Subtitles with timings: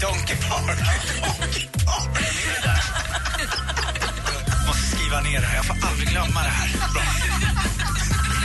[0.00, 0.78] Donkey Park.
[1.22, 2.18] Donkey Park.
[4.66, 5.56] Måste skriva ner det här.
[5.56, 6.68] Jag får aldrig glömma det här.
[6.92, 7.02] Bra.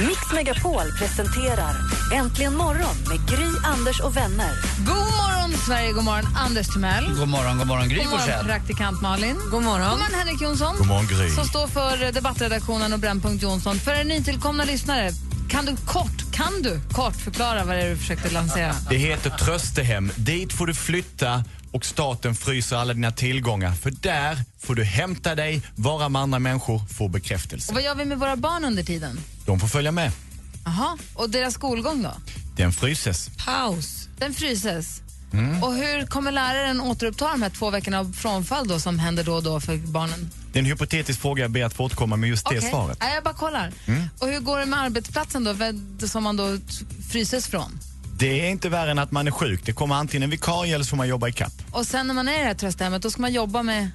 [0.07, 1.75] Mix Megapol presenterar
[2.13, 4.51] Äntligen morgon med Gry, Anders och vänner.
[4.77, 5.91] God morgon, Sverige!
[5.91, 7.05] God morgon, Anders Timell.
[7.19, 9.35] God morgon, god morgon Gry God morgon, praktikant Malin.
[9.51, 9.89] God morgon.
[9.89, 10.75] God morgon, Henrik Jonsson.
[10.77, 11.29] God morgon, Gry.
[11.29, 13.79] Som står för debattredaktionen och Brännpunkt Jonsson.
[13.79, 15.11] För er nytillkomna lyssnare,
[15.49, 18.75] kan du kort, kan du kort förklara vad det är du försökte lansera?
[18.89, 20.11] Det heter Tröstehem.
[20.15, 23.71] Dit får du flytta och staten fryser alla dina tillgångar.
[23.73, 27.73] För där får du hämta dig, vara med andra människor, få Och bekräftelse.
[27.73, 29.19] vad gör vi med våra barn under tiden?
[29.45, 30.11] De får följa med.
[30.65, 30.97] Aha.
[31.13, 32.13] Och deras skolgång då?
[32.57, 33.29] Den fryses.
[33.45, 34.07] Paus.
[34.17, 35.01] Den fryses.
[35.61, 39.33] Och hur kommer läraren återuppta de här två veckorna av frånfall då som händer då
[39.33, 40.31] och då för barnen?
[40.51, 41.43] Det är en hypotetisk fråga.
[41.43, 42.69] Jag ber att få återkomma med just det Okej.
[42.69, 42.97] svaret.
[43.01, 43.71] Ja, jag bara kollar.
[44.19, 46.57] Och hur går det med arbetsplatsen då, som man då
[47.11, 47.79] fryses från?
[48.19, 49.61] Det är inte värre än att man är sjuk.
[49.65, 51.53] Det kommer antingen en vikarie eller så får man jobba i kapp.
[51.71, 53.91] Och sen när man är i det här trösthemmet, då ska man jobba med...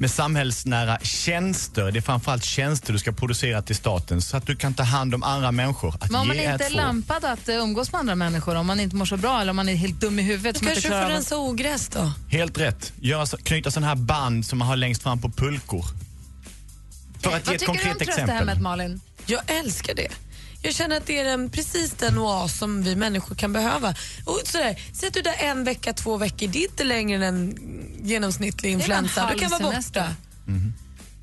[0.00, 1.90] Med samhällsnära tjänster.
[1.92, 5.14] Det är framförallt tjänster du ska producera till staten så att du kan ta hand
[5.14, 5.94] om andra människor.
[6.00, 8.66] Att Men om man ge inte är lämpad att eh, umgås med andra människor, om
[8.66, 10.56] man inte mår så bra eller om man är helt dum i huvudet.
[10.58, 12.12] som inte Kanske klarar får av att- rensa ogräs då?
[12.28, 12.92] Helt rätt.
[13.00, 15.84] Göra, så- knyta sådana här band som man har längst fram på pulkor.
[17.20, 18.16] För att ge Vad ett tycker du om konkret exempel.
[18.16, 19.00] tröstehemmet, Malin?
[19.26, 20.08] Jag älskar det.
[20.62, 23.94] Jag känner att det är den, precis den oas som vi människor kan behöva.
[24.24, 27.26] Och sådär, säg att du är där en vecka, två veckor, det är inte längre
[27.26, 27.58] än en
[28.02, 29.30] genomsnittlig influensa.
[29.32, 30.14] Du kan vara halv semester.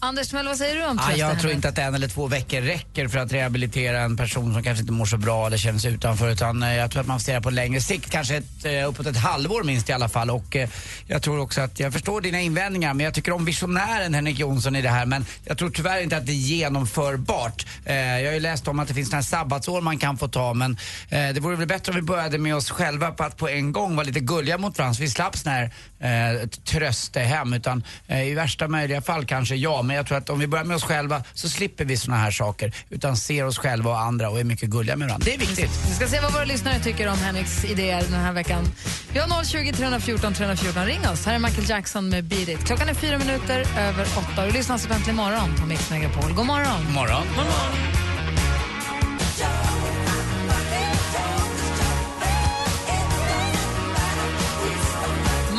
[0.06, 1.20] Anders Timell, vad säger du om tröstehemmet?
[1.20, 4.63] jag tror inte att en eller två veckor räcker för att rehabilitera en person som
[4.63, 6.29] kanske inte mår så bra eller känner sig utanför.
[6.29, 8.90] Utan eh, jag tror att man får se det på längre sikt, kanske ett, eh,
[8.90, 10.29] uppåt ett halvår minst i alla fall.
[10.29, 10.69] Och eh,
[11.07, 14.75] jag tror också att, jag förstår dina invändningar men jag tycker om visionären Henrik Jonsson
[14.75, 15.06] i det här.
[15.06, 17.66] Men jag tror tyvärr inte att det är genomförbart.
[17.85, 20.78] Jag har ju läst om att det finns några sabbatsår man kan få ta men
[21.09, 23.96] det vore väl bättre om vi började med oss själva på att på en gång
[23.96, 27.53] vara lite gulliga mot varandra så vi slapp sån här eh, tröstehem.
[27.53, 30.75] Utan i värsta möjliga fall kanske ja, men jag tror att om vi börjar med
[30.75, 32.73] oss själva så slipper vi såna här saker.
[32.89, 35.25] Utan ser oss själva och andra och är mycket gulliga med varandra.
[35.25, 35.72] Det är viktigt.
[35.88, 38.66] Vi ska se vad våra lyssnare tycker om Henriks idéer den här veckan.
[39.13, 40.85] Vi har 020 314 314.
[40.85, 41.25] Ring oss.
[41.25, 42.66] Här är Michael Jackson med Beat It.
[42.66, 44.45] Klockan är fyra minuter över åtta.
[44.45, 46.34] Du lyssnar alltså på Äntligen morgon på Mix Megapol.
[46.34, 46.85] God morgon!
[46.85, 47.23] God morgon.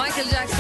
[0.07, 0.56] Michael Jackson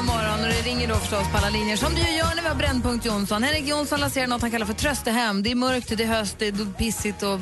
[0.00, 2.42] äntligen morgon och det ringer då förstås på alla linjer som det ju gör när
[2.42, 3.42] vi har Brännpunkt Jonsson.
[3.42, 5.42] Henrik Jonsson lanserar något han kallar för tröstehem.
[5.42, 7.40] Det är mörkt, det är höst, det är pissigt och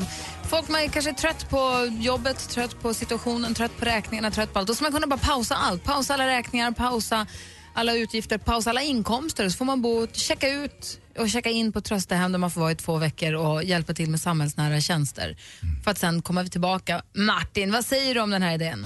[0.50, 4.58] folk man är kanske trött på jobbet, trött på situationen, trött på räkningarna, trött på
[4.58, 4.69] allt.
[4.69, 5.84] Då ska man kunna bara pausa allt.
[5.84, 7.26] Pausa alla räkningar, pausa
[7.78, 9.48] alla utgifter, pausa alla inkomster.
[9.48, 12.72] Så får man bo, checka ut och checka in på tröstehem där man får vara
[12.72, 15.28] i två veckor och hjälpa till med samhällsnära tjänster.
[15.84, 17.02] För att sen komma tillbaka.
[17.14, 18.84] Martin, vad säger du om den här idén?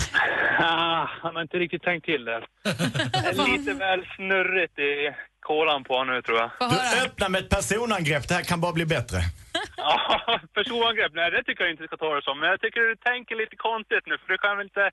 [0.60, 2.40] Ah, han har inte riktigt tänkt till det.
[2.62, 4.92] Det är Lite väl snurrigt i
[5.40, 6.50] kolan på honom nu tror jag.
[6.58, 8.28] Du öppnar med ett personangrepp.
[8.28, 9.18] Det här kan bara bli bättre.
[9.76, 12.40] Ja, personangrepp, nej det tycker jag inte ska ta det som.
[12.40, 14.84] Men jag tycker du tänker lite konstigt nu för du kan väl inte,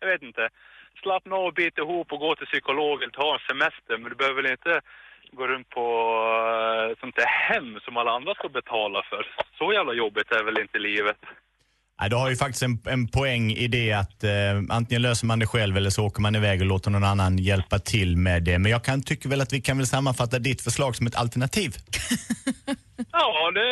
[0.00, 0.42] jag vet inte,
[1.06, 3.94] slappna av och bita ihop och gå till psykolog eller ta en semester.
[4.00, 4.72] Men du behöver väl inte
[5.38, 5.86] gå runt på
[6.50, 9.22] eh, sånt där hem som alla andra ska betala för.
[9.58, 11.20] Så jävla jobbigt är väl inte livet.
[12.00, 15.38] Nej, du har ju faktiskt en, en poäng i det att eh, antingen löser man
[15.38, 18.58] det själv eller så åker man iväg och låter någon annan hjälpa till med det.
[18.58, 21.70] Men jag kan, tycker väl att vi kan väl sammanfatta ditt förslag som ett alternativ.
[23.12, 23.68] Ja, det,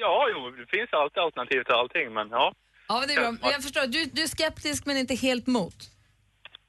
[0.00, 2.52] ja, jo, det finns alltid alternativ till allting men ja.
[2.88, 3.52] Ja, det är bra.
[3.52, 5.97] Jag förstår, du, du är skeptisk men inte helt mot.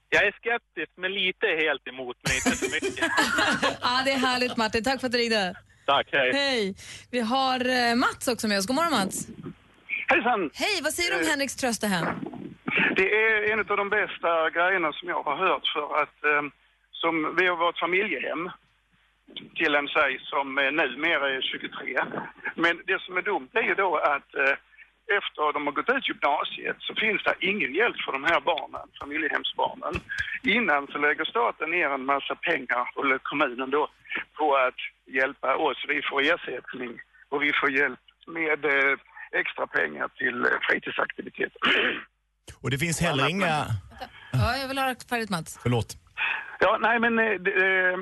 [0.10, 3.06] Jag är skeptisk men lite helt emot men inte så mycket.
[3.82, 4.84] Ja, det är härligt Martin.
[4.84, 5.56] Tack för att du ringde.
[5.86, 6.32] Tack, hej.
[6.34, 6.76] Hej.
[7.12, 8.68] Vi har eh, Mats också med oss.
[8.68, 9.28] God morgon Mats.
[10.08, 10.50] Hejsan!
[10.54, 12.06] Hej, vad säger du om Henriks tröstehem?
[12.96, 16.44] Det är en av de bästa grejerna som jag har hört för att eh,
[16.92, 18.50] som vi har varit familjehem
[19.56, 22.00] till en tjej som eh, numera är 23.
[22.56, 24.56] Men det som är dumt är ju då att eh,
[25.18, 28.88] efter de har gått ut gymnasiet så finns det ingen hjälp för de här barnen,
[29.00, 29.94] familjehemsbarnen.
[30.44, 33.84] Innan så lägger staten ner en massa pengar, eller kommunen då,
[34.38, 34.80] på att
[35.18, 35.80] hjälpa oss.
[35.88, 36.92] Vi får ersättning
[37.30, 38.98] och vi får hjälp med eh,
[39.42, 41.62] extra pengar till eh, fritidsaktiviteter.
[42.62, 43.66] Och det finns heller inga...
[44.32, 45.60] Ja, jag vill höra färdigt Mats.
[45.64, 45.90] Förlåt.
[46.60, 47.98] Ja, nej men eh, eh,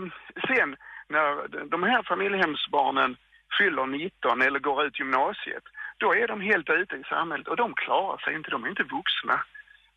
[0.48, 0.76] sen
[1.10, 1.30] när
[1.70, 3.18] de här familjehemsbarnen
[3.58, 5.64] fyller 19 eller går ut gymnasiet,
[5.98, 8.84] då är de helt ute i samhället och de klarar sig inte, de är inte
[8.84, 9.44] vuxna.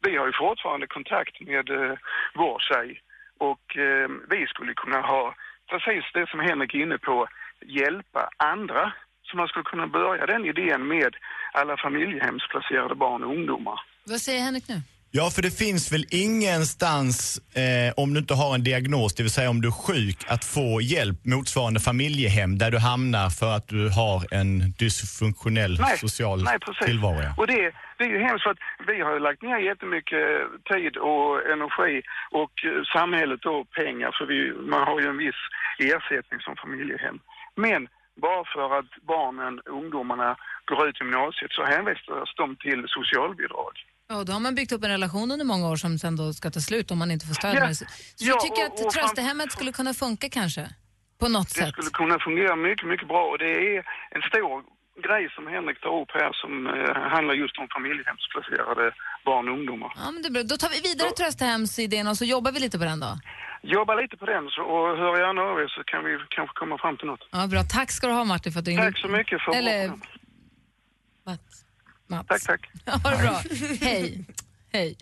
[0.06, 1.94] Vi har ju fortfarande kontakt med eh,
[2.34, 3.02] vår tjej
[3.38, 5.34] och eh, vi skulle kunna ha
[5.70, 7.28] precis det som Henrik är inne på,
[7.66, 8.92] hjälpa andra.
[9.22, 11.16] Så man skulle kunna börja den idén med
[11.52, 13.80] alla familjehemsplacerade barn och ungdomar.
[14.04, 14.82] Vad säger Henrik nu?
[15.12, 17.16] Ja, för det finns väl ingenstans,
[17.62, 20.44] eh, om du inte har en diagnos, det vill säga om du är sjuk, att
[20.44, 24.50] få hjälp motsvarande familjehem där du hamnar för att du har en
[24.82, 25.76] dysfunktionell
[26.06, 26.86] social nej, precis.
[26.86, 27.26] tillvaro.
[27.40, 27.60] Och det,
[27.98, 30.26] det är ju hemskt för att vi har ju lagt ner jättemycket
[30.72, 32.02] tid och energi
[32.40, 32.54] och
[32.96, 34.38] samhället då pengar för vi,
[34.72, 35.40] man har ju en viss
[35.78, 37.18] ersättning som familjehem.
[37.64, 37.80] Men
[38.26, 40.36] bara för att barnen, ungdomarna
[40.68, 43.74] går ut gymnasiet så hänvisas de till socialbidrag.
[44.12, 46.50] Ja, då har man byggt upp en relation under många år som sen då ska
[46.50, 47.54] ta slut om man inte får stöd.
[47.56, 47.66] Ja.
[47.66, 47.74] det.
[47.74, 47.84] Så
[48.18, 50.64] Ja, jag tycker och- att och tröstehemmet skulle kunna funka kanske?
[51.20, 51.72] På något Det sätt.
[51.72, 53.76] skulle kunna fungera mycket, mycket bra och det är
[54.16, 54.62] en stor
[55.06, 58.84] grej som Henrik tar upp här som eh, handlar just om familjehemsplacerade
[59.24, 59.90] barn och ungdomar.
[59.96, 60.42] Ja, men det är bra.
[60.42, 63.12] Då tar vi vidare tröstehemsidén och så jobbar vi lite på den då.
[63.62, 66.78] Jobba lite på den så, och hör gärna av er så kan vi kanske komma
[66.78, 67.24] fram till något.
[67.30, 67.62] Ja, bra.
[67.76, 68.84] Tack ska du ha Martin för att du ringde.
[68.92, 69.88] Tack så mycket för Eller...
[69.88, 71.36] bra
[72.10, 72.26] Mats.
[72.28, 72.60] Tack, tack.
[73.04, 73.42] Ha det bra.
[73.80, 74.24] Hej.
[74.72, 74.96] Hej.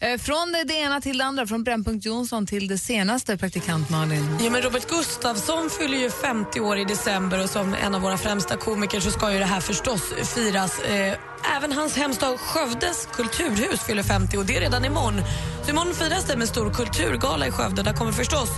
[0.00, 4.38] Eh, Från det ena till det andra, från Brännpunkt Jonsson till det senaste, praktikant Malin.
[4.44, 8.18] Ja, men Robert Gustafsson fyller ju 50 år i december och som en av våra
[8.18, 10.02] främsta komiker så ska ju det här förstås
[10.34, 10.80] firas.
[10.80, 11.14] Eh,
[11.56, 15.22] Även hans hemstad Skövdes kulturhus fyller 50 och det är redan imorgon.
[15.64, 17.82] Så imorgon firas det med stor kulturgala i Skövde.
[17.82, 18.48] Där kommer förstås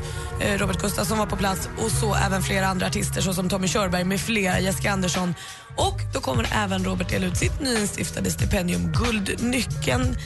[0.41, 4.05] eh, Robert Gustafsson vara på plats och så även flera andra artister såsom Tommy Körberg
[4.05, 5.35] med flera, Jessica Andersson.
[5.77, 10.17] Och då kommer även Robert dela ut sitt nyinstiftade stipendium Guldnyckeln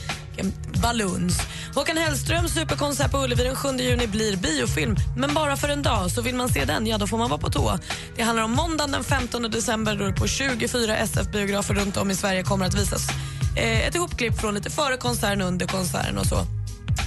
[0.81, 1.37] Balloons.
[1.75, 6.11] Håkan Hellströms superkonsert på Ullevi den 7 juni blir biofilm, men bara för en dag.
[6.11, 7.77] Så vill man se den, ja då får man vara på tå.
[8.15, 12.15] Det handlar om måndagen den 15 december då det på 24 SF-biografer runt om i
[12.15, 13.09] Sverige kommer att visas
[13.57, 16.45] eh, ett ihopklipp från lite före konserten, under konserten och så.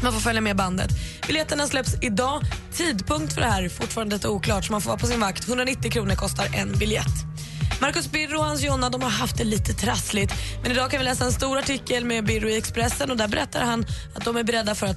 [0.02, 0.90] Man får följa med bandet.
[1.26, 2.42] Biljetterna släpps idag.
[2.72, 5.48] Tidpunkt för det här är fortfarande lite oklart så man får vara på sin vakt.
[5.48, 7.29] 190 kronor kostar en biljett.
[7.80, 10.34] Marcus Birro och hans Jonna de har haft det lite trassligt.
[10.62, 13.60] Men idag kan vi läsa en stor artikel med Birro i Expressen och där berättar
[13.60, 14.96] han att de är beredda, för att,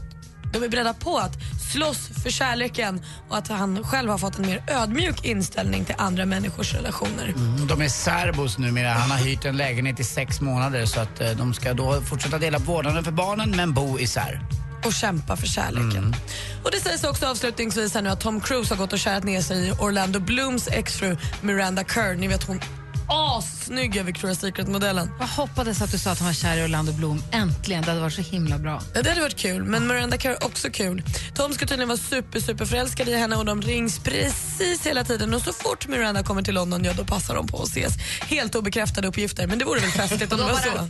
[0.53, 1.33] de är beredda på att
[1.71, 6.25] slåss för kärleken och att han själv har fått en mer ödmjuk inställning till andra
[6.25, 7.33] människors relationer.
[7.35, 8.89] Mm, De är särbos numera.
[8.89, 12.37] Han har hyrt en lägenhet i sex månader så att eh, de ska då fortsätta
[12.37, 14.41] dela vårdnaden för barnen men bo isär
[14.85, 16.15] och kämpa för kärleken.
[16.63, 19.41] Och Det sägs också avslutningsvis här nu att Tom Cruise har gått och kärat ner
[19.41, 22.15] sig i Orlando Blooms exfru Miranda Kerr.
[22.15, 22.59] Ni vet hon
[23.07, 25.11] assnygg över Victoria's Secret-modellen.
[25.19, 27.23] Jag hoppades att du sa att han var kär i Orlando Bloom.
[27.31, 28.81] Äntligen, det hade varit så himla bra.
[28.93, 31.03] Ja, det hade varit kul, men Miranda Kerr också kul.
[31.35, 35.33] Tom ska tydligen vara super, super förälskad i henne och de rings precis hela tiden.
[35.33, 37.93] Och så fort Miranda kommer till London, ja då passar de på att ses.
[38.21, 40.59] Helt obekräftade uppgifter, men det vore väl festligt om det var så.
[40.69, 40.89] Knulla,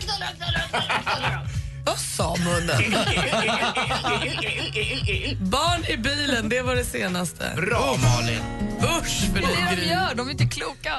[0.00, 0.60] knulla, knulla,
[1.02, 1.46] knulla.
[1.84, 2.92] Vad sa munnen?
[5.40, 7.52] Barn i bilen, det var det senaste.
[7.56, 8.42] Bra Malin!
[8.98, 10.92] Usch för Det är det de gör, de är inte kloka.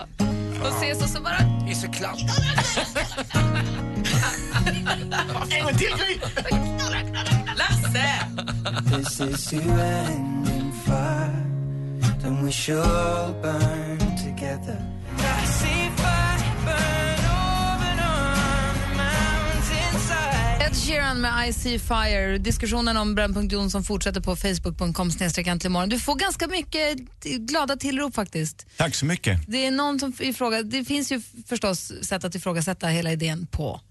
[0.63, 1.37] De ses och så bara...
[1.65, 2.19] Det är så klart.
[5.51, 6.19] En gång till Gry!
[7.57, 8.27] Lasse!
[8.97, 11.43] This is you ending fire.
[12.21, 14.77] Then we should burn together.
[15.19, 17.00] I see fire burn
[20.71, 22.37] Ed Sheeran med I see fire.
[22.37, 25.11] Diskussionen om Brännpunkt Jonsson fortsätter på facebook.com
[25.65, 25.89] imorgon.
[25.89, 28.65] Du får ganska mycket glada tillrop faktiskt.
[28.77, 29.39] Tack så mycket.
[29.47, 33.81] Det är någon som ifråga, det finns ju förstås sätt att ifrågasätta hela idén på.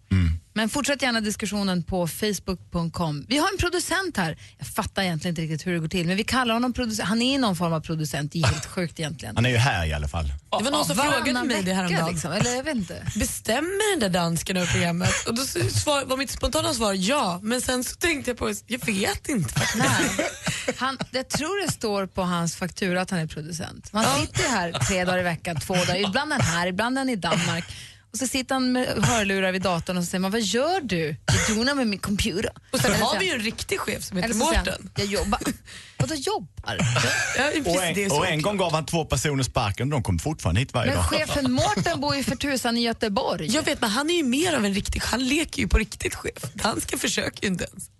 [0.52, 3.26] Men fortsätt gärna diskussionen på facebook.com.
[3.28, 4.38] Vi har en producent här.
[4.59, 7.09] Jag fattar egentligen inte riktigt hur det går till, men vi kallar honom producent.
[7.09, 8.33] Han är någon form av producent.
[8.33, 9.37] Det är helt sjukt egentligen.
[9.37, 10.25] Han är ju här i alla fall.
[10.59, 12.12] Det var någon som Varannan frågade mig det häromdagen.
[12.12, 13.07] Liksom, eller jag vet inte.
[13.16, 15.26] Bestämmer den där dansken över programmet?
[15.26, 18.87] Och då svar, var mitt spontana svar ja, men sen så tänkte jag på, jag
[18.87, 19.62] vet inte.
[19.76, 20.28] Nej.
[20.76, 23.92] Han, jag tror det står på hans faktura att han är producent.
[23.92, 26.09] Man sitter här tre dagar i veckan, två dagar.
[26.09, 27.64] Ibland är han här, ibland är han i Danmark.
[28.12, 31.17] Och så sitter han med hörlurar vid datorn och så säger man, vad gör du?
[31.49, 32.50] Jag donar med min computer.
[32.73, 34.90] Och sen har vi ju en riktig chef som heter han, Mårten.
[34.97, 35.40] Jag jobbar.
[35.97, 36.76] Vadå jobbar?
[37.38, 39.87] Ja, Och precis, det är en, så och en gång gav han två personer sparken
[39.88, 41.05] och de kom fortfarande hit varje Men dag.
[41.07, 43.47] chefen Mårten bor ju för tusan i Göteborg.
[43.47, 46.14] Jag vet, men han är ju mer av en riktig, han leker ju på riktigt
[46.14, 46.43] chef.
[46.55, 47.90] Dansken försöker ju inte ens.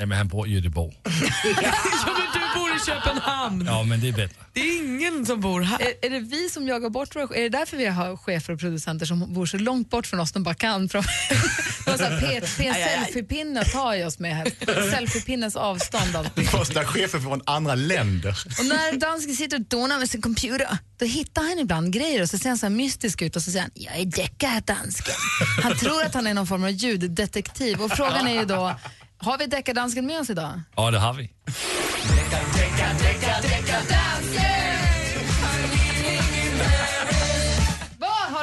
[0.00, 1.00] Nej, men han bor i Göteborg.
[1.04, 1.72] ja,
[2.06, 3.66] men du bor i Köpenhamn.
[3.66, 4.36] Ja, men det är bättre.
[4.52, 5.80] Det är ingen som bor här.
[5.80, 8.60] Är, är det vi som jagar bort våra Är det därför vi har chefer och
[8.60, 10.88] producenter som bor så långt bort från oss de bara kan?
[10.88, 11.02] Från,
[11.84, 14.90] de har P, selfiepinne tar jag oss med här.
[14.90, 16.54] Selfiepinnens avstånd alltid.
[16.54, 18.36] Måste ha chefer från andra länder.
[18.58, 22.30] Och när dansken sitter och donar med sin computer, då hittar han ibland grejer och
[22.30, 25.14] så ser han så här mystisk ut och så säger han “Jag är deckardansken”.
[25.62, 28.74] Han tror att han är någon form av ljuddetektiv och frågan är ju då,
[29.20, 30.60] har vi deckardansken med oss idag?
[30.76, 31.30] Ja, det har vi.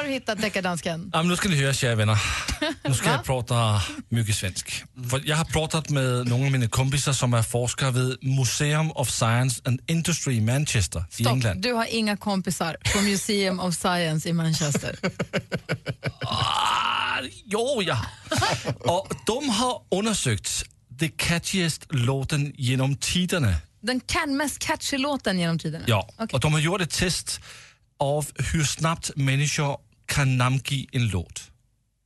[0.08, 1.10] Du hittat deckardansken?
[1.12, 2.18] Ja, men nu ska ni höra, kära vänner.
[2.84, 4.84] Nu ska jag prata mycket svensk.
[5.10, 9.10] För jag har pratat med några av mina kompisar som är forskare vid Museum of
[9.10, 11.60] Science and Industry i Manchester i Stopp, England.
[11.62, 14.98] du har inga kompisar på Museum of Science i Manchester.
[16.30, 18.00] Ah, jo, ja.
[18.80, 20.64] Och de har undersökt
[21.00, 23.54] the catchiest låten genom tiderna.
[23.80, 25.84] Den kan mest catchy låten genom tiderna?
[25.88, 26.28] Ja, Okej.
[26.32, 27.40] och de har gjort ett test
[27.98, 29.76] av hur snabbt människor
[30.08, 31.50] kan namnge en låt.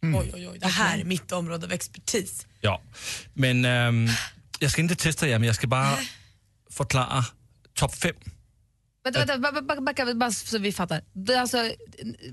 [0.03, 0.59] Oj, oj, oj.
[0.59, 2.47] Det här är mitt område av expertis.
[2.61, 2.83] Ja,
[3.35, 4.09] men ehm,
[4.59, 5.99] jag ska inte testa er, men jag ska bara
[6.71, 7.25] förklara
[7.75, 8.15] topp fem.
[9.05, 11.03] Vänta, vänta, ba- ba- backa bara så vi fattar.
[11.13, 11.71] Det är alltså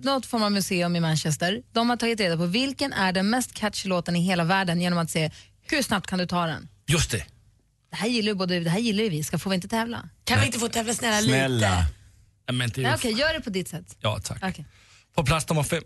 [0.03, 1.61] något form av museum i Manchester.
[1.71, 4.99] De har tagit reda på vilken är den mest catchy låten i hela världen genom
[4.99, 6.67] att se hur snabbt kan du ta den.
[6.87, 7.25] Just det.
[7.89, 10.09] Det här gillar ju både det här gillar ju vi, ska får vi inte tävla?
[10.23, 11.85] Kan vi inte få tävla snälla, lite?
[12.45, 13.97] Ja, men det är Nej, ju Okej, gör det på ditt sätt.
[13.99, 14.43] Ja, tack.
[14.43, 14.65] Okej.
[15.15, 15.83] På plats nummer fem.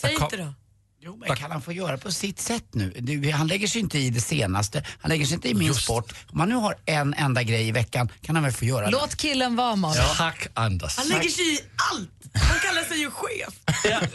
[0.00, 0.54] Säg inte då.
[1.00, 2.90] Jo, men kan han få göra på sitt sätt nu?
[2.90, 6.14] Det, han lägger sig inte i det senaste, han lägger sig inte i min sport.
[6.32, 8.90] Om han nu har en enda grej i veckan kan han väl få göra det.
[8.90, 10.02] Låt killen vara Malin.
[10.16, 10.96] Tack Anders.
[10.96, 11.60] Han lägger sig i
[11.92, 12.10] allt.
[12.34, 13.54] Han kallar sig ju chef.
[13.66, 14.08] Här,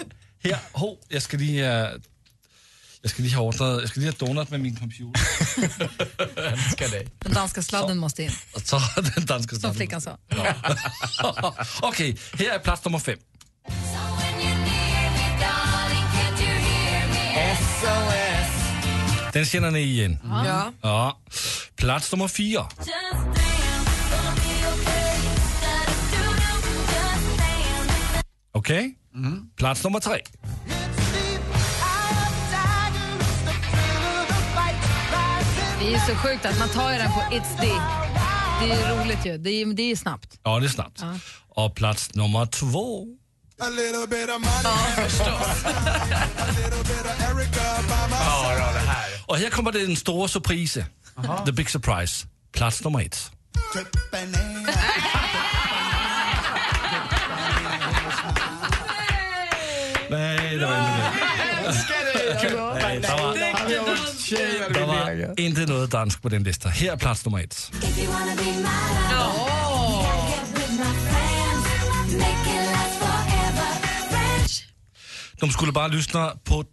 [0.43, 2.00] här, hov, jag ska lige, øh,
[3.01, 5.22] jag ska lige ha ordnat, jag ska lige ha donat med min computer.
[6.91, 7.07] Dig.
[7.19, 8.31] Den danska sladden måste in,
[8.63, 8.81] så
[9.15, 9.75] den danska som staden.
[9.75, 10.17] flickan sa.
[11.81, 13.19] Okej, här är plats nummer fem.
[19.33, 20.19] Den känner ni igen.
[20.23, 20.71] Ja.
[20.81, 21.19] Ja.
[21.75, 22.67] Plats nummer fyra.
[28.51, 28.95] Okej.
[29.55, 30.21] Plats nummer tre.
[35.79, 37.67] Det är så sjukt att man tar ju den på It's the.
[38.61, 39.37] Det är ju roligt ju.
[39.37, 40.39] Det är, det är ju snabbt.
[40.43, 40.99] Ja, det är snabbt.
[41.01, 41.15] Ja.
[41.49, 43.05] Och plats nummer två.
[49.25, 50.84] Och här kommer den stora surprisen.
[51.46, 52.27] The big surprise.
[52.51, 53.32] Plats nummer ett.
[60.10, 61.12] Nej, det var inte det.
[62.74, 66.72] Nej, det var, det var inte något dansk på den listan.
[66.72, 67.72] Här är plats nummer ett.
[75.43, 76.69] De skulle bara lyssna på t-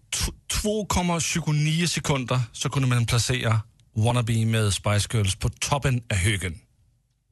[0.63, 3.61] 2,29 sekunder så kunde man placera
[3.97, 6.59] Wannabe med Spice Girls på toppen av högen.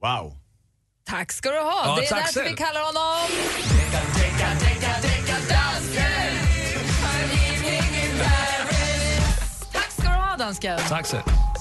[0.03, 0.37] Wow.
[1.07, 1.83] Tack ska du ha.
[1.87, 2.51] Ja, det är därför själv.
[2.51, 3.31] vi kallar honom...
[9.73, 10.79] Tack ska du ha, dansken.
[10.89, 11.17] Tack så.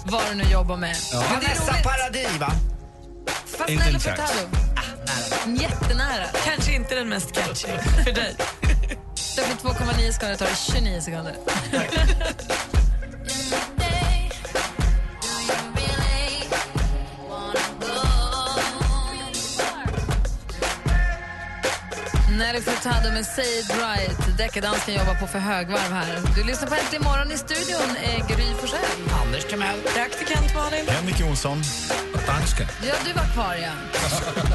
[0.05, 0.95] Vad du nu jobbar med.
[1.11, 1.23] Ja.
[1.31, 1.83] Men det är Vanessa roligt.
[1.83, 2.51] Paradis, va?
[3.57, 4.31] Fast Inte Nelly en chans.
[4.31, 5.61] Furtado.
[5.61, 6.25] Jättenära.
[6.45, 7.67] Kanske inte den mest catchy
[8.05, 8.35] för dig.
[9.37, 11.35] Det blir 2,9 sekunder, tar det 29 sekunder.
[22.37, 24.37] Nelly Furtado med Say It Right.
[24.37, 26.19] Deckardansken jobbar på för högvarv här.
[26.35, 28.79] Du lyssnar på Äntligen morgon i studion, är Gry Forssell.
[29.25, 29.79] Anders Timell.
[29.81, 30.87] Praktikant Malin.
[30.87, 31.61] Henrik Jonsson.
[32.13, 32.67] Och dansken.
[32.87, 33.71] Ja, du var kvar, ja.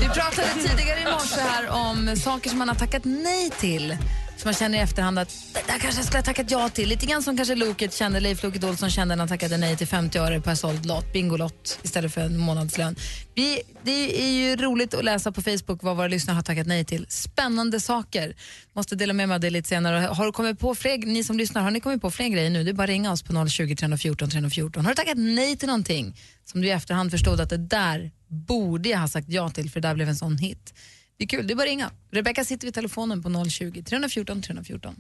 [0.00, 3.96] Vi pratade tidigare i morse här om saker som man har tackat nej till.
[4.42, 6.88] Som man känner i efterhand att det där kanske jag skulle ha tackat ja till.
[6.88, 9.86] Lite grann som kanske Loket kände, Leif Loket Olsson kände när han tackade nej till
[9.86, 12.96] 50 öre per såld lott, Bingolott, istället för en månadslön.
[13.34, 16.84] Vi, det är ju roligt att läsa på Facebook vad våra lyssnare har tackat nej
[16.84, 17.06] till.
[17.08, 18.36] Spännande saker.
[18.72, 19.98] Måste dela med mig av det lite senare.
[19.98, 22.64] Har du kommit på fler, ni som lyssnar, har ni kommit på fler grejer nu?
[22.64, 24.84] Det är bara att ringa oss på 020 314 314.
[24.84, 28.88] Har du tackat nej till någonting som du i efterhand förstod att det där borde
[28.88, 30.74] jag ha sagt ja till för det där blev en sån hit?
[31.22, 31.90] Det är kul, det är bara ringa.
[32.10, 34.96] Rebecka sitter vid telefonen på 020 314 314.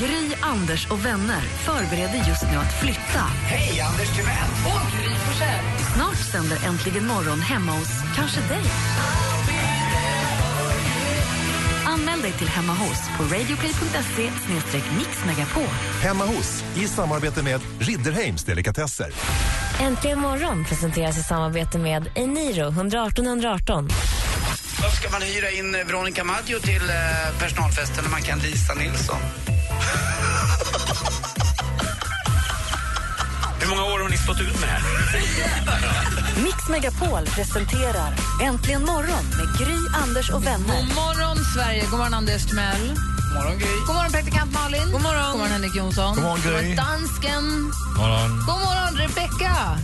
[0.00, 3.22] Gry, Anders och vänner förbereder just nu att flytta.
[3.44, 4.50] Hej, Anders Timell.
[4.66, 5.64] Och Gry Forssell.
[5.94, 8.62] Snart sänder Äntligen morgon hemma hos kanske dig.
[11.86, 14.30] Anmäl Anmäl dig till Hemma hos på radioplay.se
[14.98, 15.74] mixmegapol.
[16.02, 19.12] Hemma hos, i samarbete med Ridderheims Delikatesser.
[19.80, 23.88] Äntligen morgon presenteras i samarbete med Eniro 118 118.
[24.82, 29.16] Varför ska man hyra in Veronica Maggio till eh, personalfesten när man kan Lisa Nilsson?
[33.60, 34.82] Hur många år har ni stått ut med här?
[36.42, 40.76] Mix Megapol presenterar Äntligen morgon med Gry, Anders och vänner.
[40.76, 41.82] God morgon, Sverige.
[41.90, 42.88] God morgon, Anders Timell.
[42.88, 43.66] God morgon, Gry.
[43.86, 44.92] God morgon, praktikant Malin.
[44.92, 46.14] God morgon, God morgon Henrik Jonsson.
[46.14, 46.50] God morgon, Gry.
[46.52, 47.44] God morgon, dansken.
[47.96, 48.30] Morgon.
[48.46, 49.78] God morgon, Rebecka.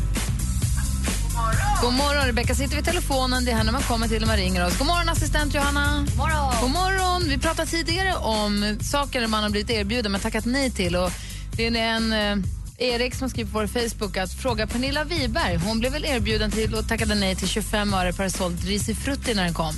[1.82, 3.44] God morgon, Rebecka sitter vid telefonen.
[3.44, 4.78] Det är henne man kommer till när man ringer oss.
[4.78, 6.06] God morgon, assistent Johanna.
[6.08, 6.54] God morgon.
[6.60, 7.28] God morgon.
[7.28, 10.96] Vi pratade tidigare om saker man har blivit erbjuden men tackat nej till.
[10.96, 11.10] Och
[11.56, 12.36] det är en eh,
[12.78, 15.56] Erik som skriver på vår Facebook att fråga Pernilla Wiberg.
[15.56, 19.44] Hon blev väl erbjuden till och tackade nej till 25 öre per såld risifrutti när
[19.44, 19.74] den kom.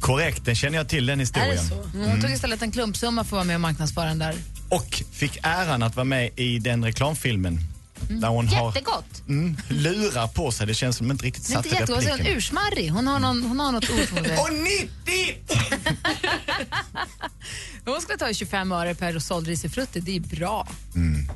[0.00, 1.50] Korrekt, den känner jag till den historien.
[1.50, 1.74] Är det så?
[1.92, 2.20] Hon Mm.
[2.22, 4.34] tog istället en klumpsumma för att vara med och marknadsföra den där.
[4.68, 7.60] Och fick äran att vara med i den reklamfilmen.
[8.08, 9.22] Där hon har Jättegott!
[9.28, 10.66] mm, lurar på sig.
[10.66, 12.36] Det känns som inte riktigt Men satte inte jättegott, hon är repliken.
[12.36, 12.90] ursmarrig.
[12.90, 14.36] Hon har, någon, hon har något ord för det.
[14.38, 15.52] Och nyttigt!
[17.84, 20.00] Hon ska ta 25 öre per såld risifrutti.
[20.00, 20.68] Det är bra.
[20.94, 21.28] Mm.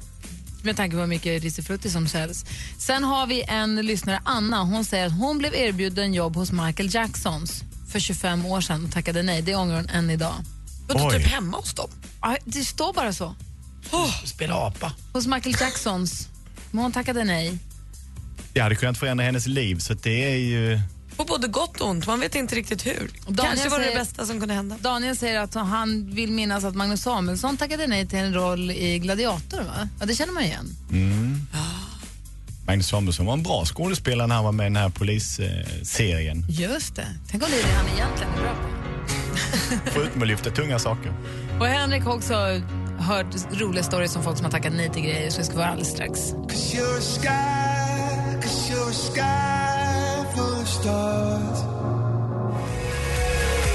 [0.62, 2.45] Med tanke på hur mycket risifrutti som säljs.
[2.79, 4.62] Sen har vi en lyssnare, Anna.
[4.62, 7.62] Hon säger att hon blev erbjuden jobb hos Michael Jacksons
[7.93, 9.43] för 25 år sedan och tackade nej.
[9.43, 10.35] Det ångrar hon än idag.
[10.89, 11.17] Vadå, Oj.
[11.19, 11.91] typ hemma hos dem?
[12.21, 13.35] Ja, Det står bara så.
[14.25, 14.93] Spela apa.
[15.12, 16.29] Hos Michael Jacksons.
[16.71, 17.59] Men hon tackade nej.
[18.53, 20.81] Det hade kunnat förändra hennes liv, så det är ju...
[21.17, 23.11] På både gott och ont, man vet inte riktigt hur.
[23.27, 24.77] Daniel Kanske var det säger- det bästa som kunde hända.
[24.81, 28.99] Daniel säger att han vill minnas att Magnus Samuelsson tackade nej till en roll i
[28.99, 29.59] Gladiator.
[29.62, 29.89] Va?
[30.00, 30.77] Ja, det känner man igen.
[30.93, 31.47] Mm.
[32.67, 36.47] Magnus Samuelsson var en bra skådespelare när han var med i den här polisserien.
[36.49, 37.07] Just det.
[37.31, 39.91] Tänk om det är det han egentligen är bra på.
[39.91, 41.12] Förutom att lyfta tunga saker.
[41.61, 42.35] Och Henrik har också
[43.00, 45.66] hört roliga stories om folk som har tackat nej till grejer, så det ska vara
[45.66, 46.35] alldeles strax.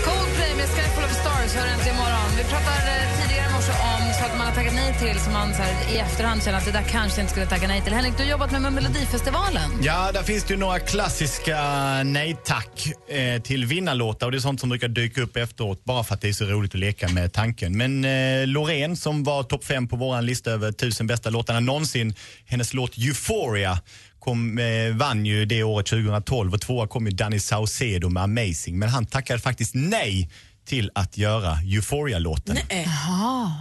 [0.06, 2.15] Coldplay med Sky Full of Stars hör äntligen imorgon.
[2.46, 5.62] Vi pratade tidigare i morse om saker man har tackat nej till som man så
[5.62, 7.94] här, i efterhand känner att det där kanske inte skulle tacka nej till.
[7.94, 9.72] Henrik, du har jobbat med, med Melodifestivalen.
[9.82, 11.58] Ja, där finns det ju några klassiska
[12.04, 16.04] nej tack eh, till vinnarlåtar och det är sånt som brukar dyka upp efteråt bara
[16.04, 17.78] för att det är så roligt att leka med tanken.
[17.78, 22.16] Men eh, Loreen som var topp fem på vår lista över tusen bästa låtarna någonsin,
[22.46, 23.80] hennes låt Euphoria
[24.20, 28.80] kom, eh, vann ju det året 2012 och tvåa kom ju Danny Saucedo med Amazing
[28.80, 30.30] men han tackade faktiskt nej
[30.66, 32.58] till att göra Euphoria-låten.
[32.70, 33.54] Jaha.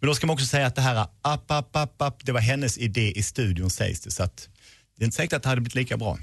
[0.00, 2.40] Men då ska man också säga att det här up, up, up, up, det var
[2.40, 4.10] hennes idé i studion sägs det.
[4.10, 4.48] Så att
[4.98, 6.18] det är inte säkert att det hade blivit lika bra.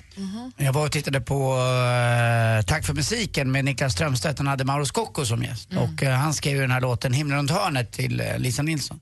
[0.58, 4.38] Jag var och tittade på eh, Tack för musiken med Niklas Strömstedt.
[4.38, 5.70] Han hade Mauro Scocco som gäst.
[5.76, 9.00] Och eh, han skrev ju den här låten Himlen runt hörnet till eh, Lisa Nilsson.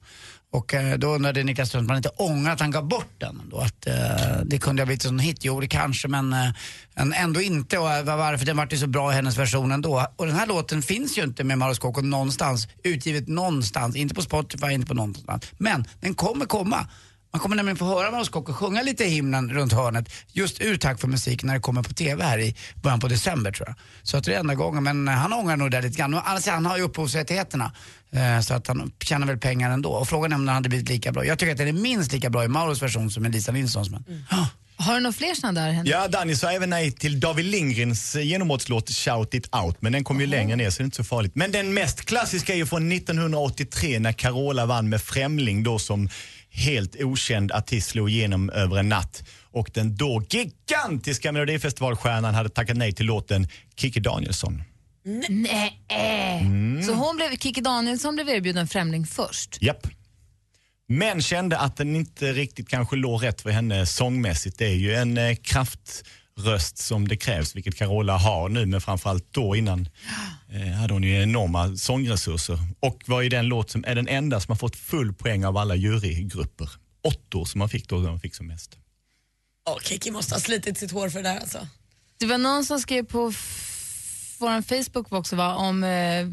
[0.51, 3.41] Och eh, då undrade Niklas Strömsman om han inte ångrar att han gav bort den.
[3.51, 3.95] Då, att eh,
[4.45, 5.37] det kunde ha blivit en hit.
[5.41, 7.77] Jo, det kanske, men eh, ändå inte.
[7.77, 8.45] Och eh, varför?
[8.45, 10.07] Den vart ju så bra i hennes version ändå.
[10.15, 12.67] Och den här låten finns ju inte med Mauro Scocco någonstans.
[12.83, 13.95] Utgivet någonstans.
[13.95, 15.45] Inte på Spotify, inte på någonstans.
[15.57, 16.87] Men den kommer komma.
[17.31, 20.77] Man kommer nämligen få höra Mauro Scocco sjunga lite i himlen runt hörnet just ur
[20.77, 23.75] Tack för musik när det kommer på TV här i början på december tror jag.
[24.03, 26.13] Så att det är enda gången, men han ångrar nog det lite grann.
[26.13, 27.71] Alltså, han har ju upphovsrättigheterna
[28.11, 29.89] eh, så att han tjänar väl pengar ändå.
[29.89, 31.25] Och frågan är om den hade blivit lika bra.
[31.25, 33.89] Jag tycker att den är minst lika bra i Mauros version som i Lisa Nilssons.
[33.89, 34.03] Men.
[34.79, 35.93] Har du några fler såna där, Henrik?
[35.93, 40.03] Ja, Danny sa även nej till David Lindgrens eh, genombrottslåt Shout It Out, men den
[40.03, 41.31] kom ju längre ner så det är inte så farligt.
[41.35, 46.09] Men den mest klassiska är ju från 1983 när Carola vann med Främling då som
[46.57, 49.23] helt okänd artist slog igenom över en natt.
[49.51, 54.63] Och den då gigantiska Melodifestivalstjärnan hade tackat nej till låten Kikki Danielsson.
[55.29, 55.81] Nej.
[55.89, 56.83] Mm.
[56.83, 59.57] Så hon blev, Kikki Danielsson blev erbjuden Främling först.
[59.61, 59.87] Japp.
[60.87, 64.57] Men kände att den inte riktigt kanske låg rätt för henne sångmässigt.
[64.57, 69.33] Det är ju en eh, kraftröst som det krävs, vilket Carola har nu, men framförallt
[69.33, 69.89] då innan
[70.79, 72.59] hade hon ju enorma sångresurser.
[72.79, 75.57] Och var ju den låt som är den enda som har fått full poäng av
[75.57, 76.69] alla jurygrupper.
[77.01, 78.77] Åttor som man fick då, som man fick som mest.
[79.69, 81.67] Åh, Kiki måste ha slitit sitt hår för det där alltså.
[82.19, 83.33] Det var någon som skrev på
[84.39, 86.27] vår Facebook också va, om eh,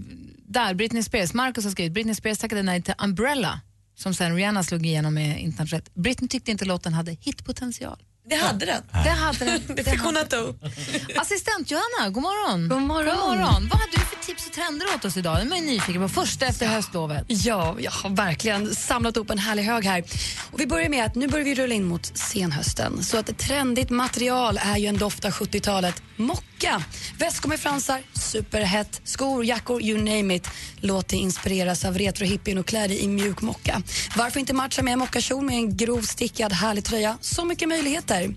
[0.47, 3.61] där Britney Spears, Marcus har skrivit Britney Spears tackade nej till Umbrella
[3.95, 5.95] som sen Rihanna slog igenom med internationellt.
[5.95, 8.03] Britney tyckte inte låten hade hitpotential.
[8.27, 8.83] Det hade den.
[9.05, 9.61] Det hade den.
[9.77, 10.65] Det fick hon äta upp.
[11.17, 12.69] Assistent Johanna, god morgon.
[12.69, 13.17] God morgon.
[13.17, 13.69] God morgon.
[13.71, 15.37] Vad har du för tips och trender åt oss idag?
[15.37, 16.09] Det är man nyfiken på.
[16.09, 17.25] Första efter höstlovet.
[17.29, 20.05] Ja, jag har verkligen samlat upp en härlig hög här.
[20.51, 23.05] Och vi börjar med att nu börjar vi rulla in mot senhösten.
[23.05, 26.03] Så att ett trendigt material är ju en doft av 70-talet.
[26.17, 26.83] Mocka.
[27.19, 30.49] Väskor med fransar, superhett, skor, jackor, you name it.
[30.81, 33.83] Låt dig inspireras av retrohippien och klä dig i mjuk mocka.
[34.17, 37.19] Varför inte matcha med en mockakjol med en grov stickad härlig tröja?
[37.21, 38.14] Så mycket möjligheter.
[38.21, 38.37] vinter.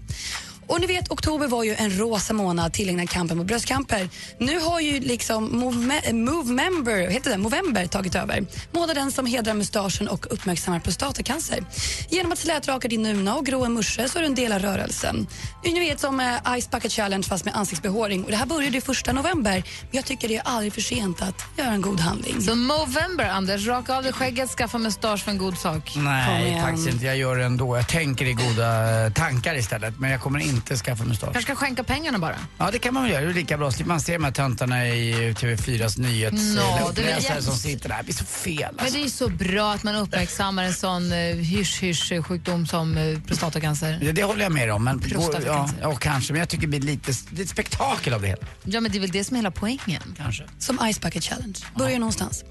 [0.67, 4.09] Och ni vet, oktober var ju en rosa månad tillägnad kampen mot bröstcancer.
[4.39, 8.45] Nu har ju liksom Move- Movember, heter det, Movember tagit över.
[8.71, 11.63] Månaden som hedrar mustaschen och uppmärksammar prostatacancer.
[12.09, 15.27] Genom att slätraka din nuna och gråa musche så är du en del av rörelsen.
[15.63, 18.23] Ni vet som eh, Ice Bucket Challenge fast med ansiktsbehåring.
[18.23, 19.51] Och det här började ju första november.
[19.81, 22.41] Men jag tycker det är aldrig för sent att göra en god handling.
[22.41, 25.93] Så Movember, Anders, raka av dig skägget, skaffa mustasch för en god sak.
[25.97, 27.05] Nej, faktiskt inte.
[27.05, 27.77] Jag gör det ändå.
[27.77, 29.99] Jag tänker i goda eh, tankar istället.
[29.99, 31.33] Men jag kommer inte skaffa mustasch.
[31.33, 32.35] Kanske ska skänka pengarna bara.
[32.57, 33.23] Ja, det kan man väl göra.
[33.25, 33.71] Det är lika bra.
[33.85, 36.55] Man se de här töntarna i TV4s nyhets...
[36.55, 37.97] Nå, eller det är väl uppläsare jätte- som sitter där.
[37.97, 38.75] Det blir så fel.
[38.81, 43.19] Men det är ju så bra att man uppmärksammar en sån uh, hysch-hysch-sjukdom som uh,
[43.21, 43.97] prostatacancer.
[44.01, 44.83] Det, det håller jag med om.
[44.83, 45.77] Men, Prostatacancer.
[45.81, 46.33] ja, ja, kanske.
[46.33, 48.41] Men jag tycker det blir lite, lite spektakel av det hela.
[48.63, 50.15] Ja, men det är väl det som är hela poängen.
[50.17, 50.43] Kanske.
[50.59, 51.57] Som Ice Bucket Challenge.
[51.75, 52.43] Börja någonstans.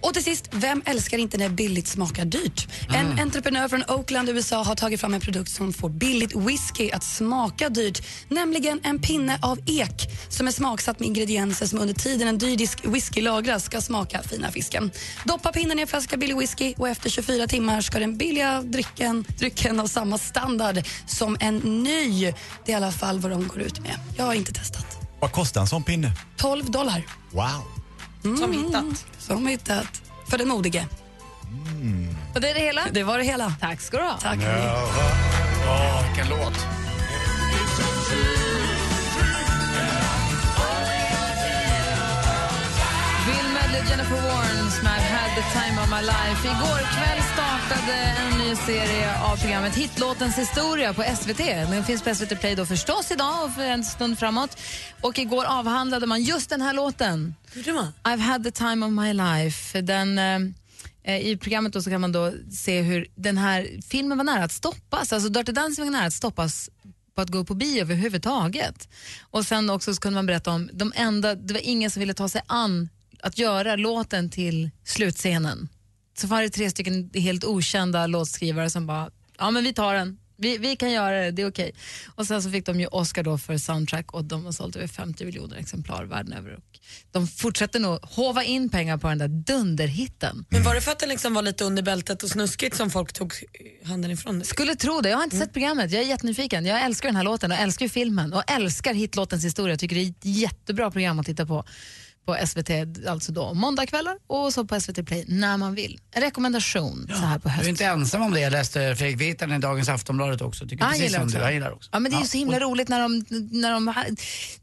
[0.00, 2.68] Och till sist, vem älskar inte när billigt smakar dyrt?
[2.88, 3.18] En Mm.
[3.18, 7.53] entreprenör från Oakland, USA har tagit fram en produkt som får billigt whisky att smaka
[7.58, 8.02] dyrt.
[8.28, 12.56] Nämligen en pinne av ek som är smaksatt med ingredienser som under tiden en dyr
[12.56, 14.90] disk whisky lagras ska smaka fina fisken.
[15.24, 19.24] Doppa pinnen i en flaska billig whisky och efter 24 timmar ska den billiga drycken,
[19.38, 22.32] drycken ha samma standard som en ny.
[22.64, 23.98] Det är i alla fall vad de går ut med.
[24.16, 24.86] Jag har inte testat.
[25.20, 26.12] Vad kostar en sån pinne?
[26.36, 27.06] 12 dollar.
[27.30, 27.74] Wow.
[28.38, 29.06] Som hittat.
[29.18, 30.02] Som hittat.
[30.30, 30.86] För den modige.
[32.34, 32.82] Och det är det hela?
[32.92, 33.54] Det var det hela.
[33.60, 34.18] Tack ska du ha.
[34.18, 34.38] Tack.
[35.68, 36.83] Åh, vilken låt.
[44.04, 46.48] Jennifer Warren som I've had the time of my life.
[46.48, 51.38] Igår kväll startade en ny serie av programmet Hitlåtens historia på SVT.
[51.70, 54.58] Den finns på SVT Play då förstås idag och för en stund framåt.
[55.00, 57.34] Och igår avhandlade man just den här låten.
[58.02, 59.80] I've had the time of my life.
[59.80, 60.18] Den,
[61.04, 64.44] eh, I programmet då så kan man då se hur den här filmen var nära
[64.44, 65.12] att stoppas.
[65.12, 66.70] Alltså Dirty Dancing var nära att stoppas
[67.14, 68.88] på att gå på bio överhuvudtaget.
[69.30, 72.14] Och sen också så kunde man berätta om de enda, det var ingen som ville
[72.14, 72.88] ta sig an
[73.24, 75.68] att göra låten till slutscenen.
[76.18, 80.18] Så var det tre stycken helt okända låtskrivare som bara, ja men vi tar den.
[80.36, 81.74] Vi, vi kan göra det, det är okej.
[82.14, 84.86] Och sen så fick de ju Oscar då för soundtrack och de har sålt över
[84.86, 86.54] 50 miljoner exemplar världen över.
[86.54, 86.78] Och
[87.12, 90.44] de fortsätter nog hova in pengar på den där dunderhitten.
[90.48, 93.12] Men var det för att den liksom var lite under bältet och snuskigt som folk
[93.12, 93.34] tog
[93.84, 94.46] handen ifrån dig?
[94.46, 95.08] Skulle tro det.
[95.08, 95.90] Jag har inte sett programmet.
[95.90, 96.66] Jag är jättenyfiken.
[96.66, 99.72] Jag älskar den här låten och älskar filmen och älskar hitlåtens historia.
[99.72, 101.64] Jag tycker det är ett jättebra program att titta på
[102.26, 102.70] på SVT,
[103.08, 106.00] alltså då måndagkvällar och så på SVT Play när man vill.
[106.12, 107.70] En rekommendation så här på Du är hösten.
[107.70, 108.40] inte ensam om det.
[108.40, 110.68] Jag läste Fredrik Virtanen i dagens Aftonbladet också.
[110.68, 111.38] Tycker Han precis gillar som också.
[111.38, 111.44] du.
[111.44, 111.90] Han gillar också.
[111.92, 113.94] Ja, men det är ju så himla roligt när de, när de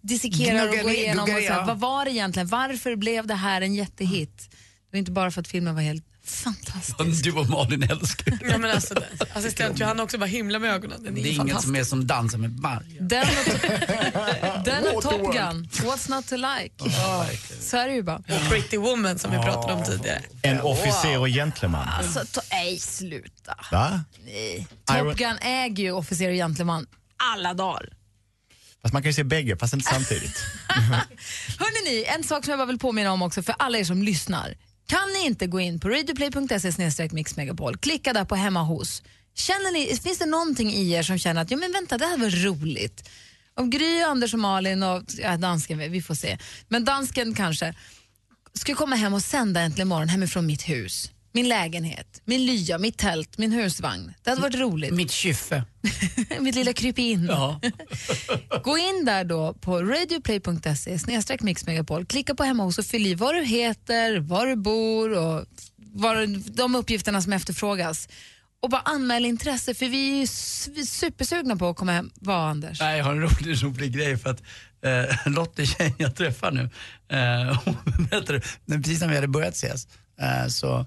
[0.02, 1.66] dissekerar och går igenom och så här, ja.
[1.68, 2.48] vad var det egentligen?
[2.48, 4.48] Varför blev det här en jättehit?
[4.50, 7.24] Det var inte bara för att filmen var helt fantastisk.
[7.24, 8.96] Du och Malin älskar Ja, men alltså,
[9.34, 11.04] assistent Johanna också bara himla med ögonen.
[11.04, 12.98] Den är, Det är inget som är som dansen med varg.
[13.00, 16.98] Den och, den och Top Gun, What's not to like?
[17.62, 18.18] Så är det ju bara.
[18.18, 20.22] Och Pretty Woman som vi pratade om tidigare.
[20.42, 21.88] En officer och gentleman.
[21.88, 23.58] Alltså, ta, nej, sluta.
[23.72, 24.04] Va?
[24.26, 24.68] Nej.
[24.86, 26.86] Top Gun äger ju officer och gentleman
[27.34, 27.90] alla dagar.
[28.82, 30.44] Fast man kan ju se bägge, fast inte samtidigt.
[31.60, 34.04] Hörrni ni, en sak som jag bara vill påminna om också för alla er som
[34.04, 34.56] lyssnar.
[34.92, 39.04] Kan ni inte gå in på radioplay.se mixmegapol, klicka där på hemma hos.
[39.36, 42.18] Känner ni, finns det någonting i er som känner att ja, men vänta, det här
[42.18, 43.10] var roligt?
[43.54, 46.38] Om Gry, Anders och Malin och ja, dansken, vi får se.
[46.68, 47.74] Men dansken kanske
[48.54, 51.12] skulle komma hem och sända äntligen morgon hemifrån mitt hus.
[51.34, 54.14] Min lägenhet, min lya, mitt tält, min husvagn.
[54.24, 54.94] Det hade varit roligt.
[54.94, 55.64] Mitt kyffe.
[56.40, 57.26] mitt lilla krypin.
[57.30, 57.60] Ja.
[58.64, 62.06] Gå in där då på radioplay.se snedstreck mixmegapol.
[62.06, 65.46] Klicka på hemma hos och fyll i vad du heter, var du bor och
[65.94, 68.08] var, de uppgifterna som efterfrågas.
[68.62, 70.28] Och bara anmäl intresse för vi är ju
[70.86, 72.12] supersugna på att komma hem.
[72.16, 72.80] Vad Anders?
[72.80, 74.42] Nej, jag har en rolig, rolig grej för att
[74.82, 76.70] eh, Lottie, tjejen jag träffar nu,
[77.10, 77.78] eh, hon
[78.10, 79.88] berättade, men precis när vi hade börjat ses
[80.22, 80.86] eh, så,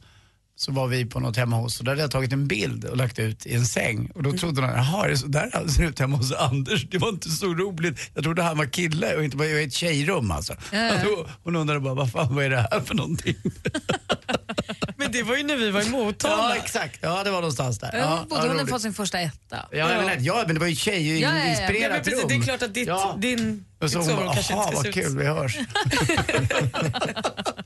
[0.56, 2.96] så var vi på något hemma hos och där hade jag tagit en bild och
[2.96, 5.68] lagt ut i en säng och då trodde hon, jaha är det så där han
[5.68, 6.86] ser ut hemma hos Anders?
[6.90, 8.10] Det var inte så roligt.
[8.14, 10.54] Jag trodde han var kille och inte bara i ett tjejrum alltså.
[10.72, 10.92] Ja.
[10.94, 13.36] Och då, hon undrade bara, vad fan vad är det här för någonting?
[14.96, 16.34] Men det var ju när vi var i Motala.
[16.36, 17.90] Ja exakt, ja det var någonstans där.
[17.92, 19.56] Ja, Ja, Bodde ja, hon fått sin första etta?
[19.70, 21.36] Ja, jag vet, ja men det var ju tjej, Ja, ja,
[21.68, 21.72] ja.
[21.72, 22.28] Ja, men precis, rum.
[22.28, 23.16] det är klart att ditt, Ja.
[23.20, 25.58] din Och så hon bara, kanske "Aha, inte ska vad se ut." kul, vi hörs.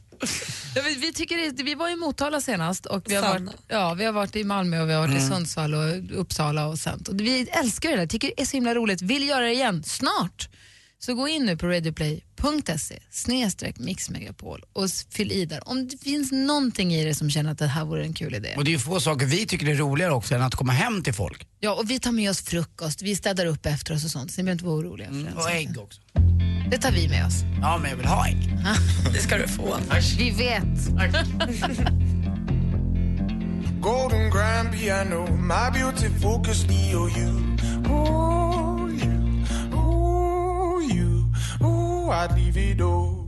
[0.78, 3.50] Ja, vi, vi, tycker det, vi var i Motala senast och vi har, Sanna.
[3.50, 5.28] varit, ja, vi har varit i Malmö och vi har varit i Mm.
[5.28, 7.08] Sundsvall och Uppsala och sånt.
[7.08, 9.02] Och vi älskar det där, tycker det är så himla roligt.
[9.02, 10.48] Vill göra det igen, snart.
[11.00, 15.68] Så gå in nu på radioplay.se snedstreck mixmegapol och fyll i där.
[15.68, 18.54] Om det finns någonting i det som känner att det här vore en kul idé.
[18.56, 21.02] Och det är ju få saker vi tycker är roligare också än att komma hem
[21.02, 21.46] till folk.
[21.60, 24.40] Ja, och vi tar med oss frukost, vi städar upp efter oss och sånt, så
[24.40, 26.00] ni behöver inte vara oroliga för den Och ägg också.
[26.70, 27.44] Det tar vi med oss.
[27.60, 28.56] Ja, men jag vill ha ägg.
[29.12, 29.76] Det ska du få.
[30.18, 30.88] Vi vet.
[33.80, 37.30] Golden grand piano, my beauty focus, Leo, you.
[37.90, 39.44] Ooh, you.
[39.72, 41.24] Ooh, you.
[41.60, 43.18] Ooh, I'd leave it all.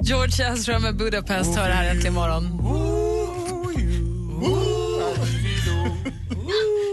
[0.00, 2.60] George Ezra med Budapest hör här äntligen imorgon.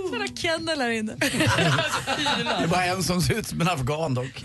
[0.09, 1.15] Sådana Kendall här inne.
[1.15, 4.43] Det är bara en som ser ut som en afghan dock.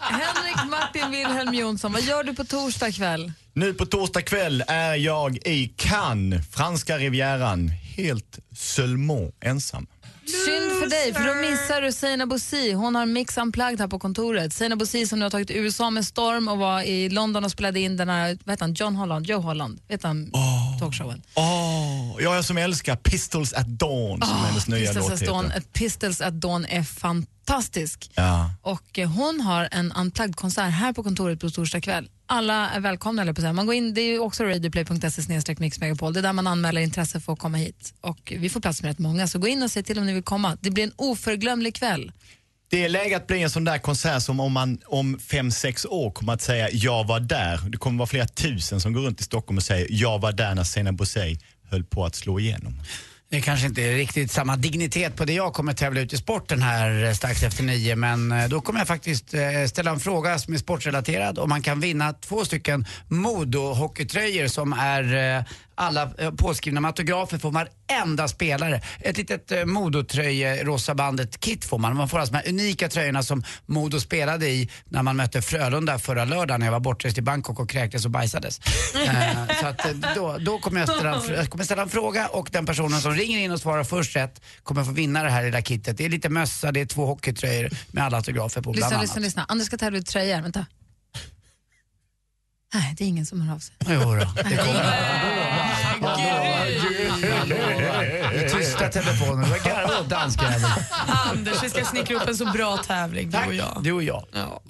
[0.00, 3.32] Henrik Martin Wilhelm Jonsson, vad gör du på torsdag kväll?
[3.52, 9.86] Nu på torsdag kväll är jag i Cannes, franska rivieran, helt seulement ensam.
[10.26, 12.72] Synd för dig, för då missar du Seina Bosi.
[12.72, 14.52] Hon har Mix Unplugged här på kontoret.
[14.52, 17.80] Seina Bosi som nu har tagit USA med storm och var i London och spelade
[17.80, 20.30] in den här, vad heter han, John Holland, Joe Holland, vet han,
[20.78, 21.22] talkshowen.
[21.34, 25.44] Åh, jag är som älskar Pistols at Dawn som hennes nya Pistols låt at Dawn,
[25.44, 25.58] heter.
[25.58, 28.10] ett Pistols at Dawn är fantastisk.
[28.14, 28.50] Ja.
[28.62, 32.08] Och eh, hon har en Unplugged-konsert här på kontoret på torsdag kväll.
[32.26, 33.52] Alla är välkomna, eller på säga.
[33.52, 36.12] Man går in, det är ju också radioplay.se mixmegapol.
[36.12, 37.94] Det är där man anmäler intresse för att komma hit.
[38.00, 40.12] Och vi får plats med rätt många, så gå in och se till om ni
[40.12, 40.56] vill komma.
[40.60, 42.12] Det blir en oförglömlig kväll.
[42.74, 45.84] Det är läge att bli en sån där konsert som om man om fem, sex
[45.84, 47.60] år kommer att säga jag var där.
[47.68, 50.54] Det kommer vara flera tusen som går runt i Stockholm och säger jag var där
[50.54, 51.38] när Sena Bosei
[51.70, 52.80] höll på att slå igenom.
[53.30, 56.62] Det kanske inte är riktigt samma dignitet på det jag kommer tävla ut i sporten
[56.62, 60.38] här eh, strax efter nio men eh, då kommer jag faktiskt eh, ställa en fråga
[60.38, 66.80] som är sportrelaterad och man kan vinna två stycken Modo-hockeytröjor som är alla eh, påskrivna
[66.80, 68.80] med autografer från varenda spelare.
[69.00, 71.96] Ett litet eh, Modo-tröje, rosa bandet-kit får man.
[71.96, 75.98] Man får alltså de här unika tröjorna som Modo spelade i när man mötte Frölunda
[75.98, 78.60] förra lördagen när jag var bortrest i Bangkok och kräktes och bajsades.
[79.04, 82.26] Eh, så att, eh, då, då kommer jag ställa, en, jag kommer ställa en fråga
[82.28, 85.44] och den personen som ringer in och svarar först rätt kommer få vinna det här
[85.44, 85.96] lilla kittet.
[85.96, 89.02] Det är lite mössa, det är två hockeytröjor med alla autografer på bland Lyssna, annat.
[89.02, 89.44] lyssna, lyssna.
[89.48, 90.42] Anders ska tävla ut tröjor.
[90.42, 90.66] Vänta.
[92.74, 93.74] Nej, det är ingen som hör av sig.
[93.88, 94.94] Jo då, det kommer.
[98.48, 100.72] Tysta telefoner, vad garvar åt danskjäveln.
[101.30, 103.80] Anders, vi ska snickra upp en så bra tävling, du och jag.
[103.82, 104.26] Du och jag.
[104.32, 104.62] Ja.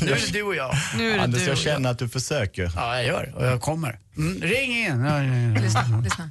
[0.00, 0.74] Nu är det du och jag.
[0.96, 2.72] Nu är det Anders, du jag känner att du försöker.
[2.76, 3.98] Ja, jag gör och jag kommer.
[4.16, 5.04] Mm, ring in!
[5.04, 5.60] Ja, ja, ja.
[5.60, 6.30] Lyssna, lyssna.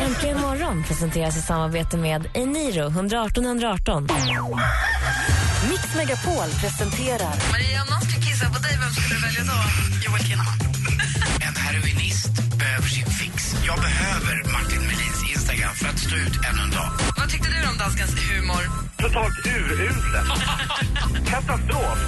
[0.00, 4.08] Äntligen morgon presenteras i samarbete med Eniro 118 118.
[5.68, 9.58] Mix Megapol presenterar Maria, om någon skulle kissa på dig, vem skulle du välja då?
[10.04, 10.58] Joel Kinnaman.
[11.46, 13.54] En heroinist behöver sin fix.
[13.66, 16.90] Jag behöver Martin Melins Instagram för att stå ut ännu en dag.
[17.16, 18.62] Vad tyckte du om danskans humor?
[18.98, 20.28] Totalt uruselt.
[21.30, 21.98] Katastrof.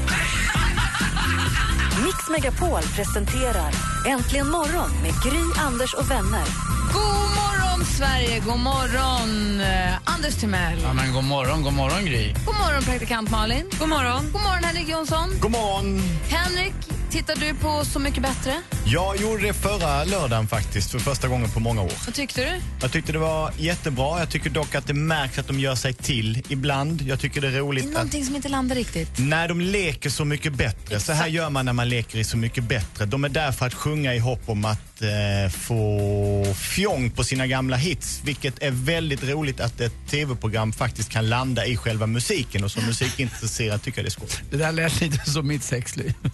[2.04, 3.72] Mix Megapol presenterar
[4.06, 6.44] Äntligen morgon med Gry, Anders och vänner.
[6.92, 7.04] God
[7.36, 8.40] morgon, Sverige!
[8.40, 10.80] God morgon, eh, Anders Timell.
[10.82, 12.34] Ja, men god morgon, god morgon Gry.
[12.46, 13.64] God morgon, praktikant Malin.
[13.78, 14.30] God morgon.
[14.32, 15.30] God morgon, Henrik Jonsson.
[15.40, 16.02] God morgon!
[16.28, 16.74] Henrik,
[17.12, 18.54] tittar du på Så mycket bättre?
[18.86, 21.92] Jag gjorde det förra lördagen faktiskt, för första gången på många år.
[22.06, 22.60] Vad tyckte du?
[22.80, 24.18] Jag tyckte det var jättebra.
[24.18, 27.02] Jag tycker dock att det märks att de gör sig till ibland.
[27.02, 29.18] Jag tycker det är Det är roligt att någonting som inte landar riktigt.
[29.18, 31.00] när de leker Så mycket bättre.
[31.00, 33.06] Så här gör man när man leker i Så mycket bättre.
[33.06, 37.46] De är där för att sjunga i hopp om att eh, få fjong på sina
[37.46, 38.20] gamla hits.
[38.24, 42.64] Vilket är väldigt roligt att ett tv-program faktiskt kan landa i själva musiken.
[42.64, 44.28] Och som musikintresserad tycker jag det är skoj.
[44.50, 46.14] Det där lät lite som mitt sexliv.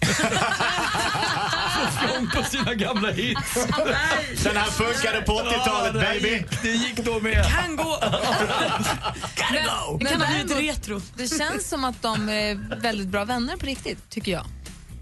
[1.75, 3.53] Få fjong på sina gamla hits.
[4.43, 6.29] Den här funkade på 80-talet Ja, det baby.
[6.29, 7.45] gick- Det gick då med.
[7.45, 7.99] Kan gå.
[8.01, 11.01] Men, Det kan ha blivit retro.
[11.17, 14.45] det känns som att de är väldigt bra vänner på riktigt, tycker jag.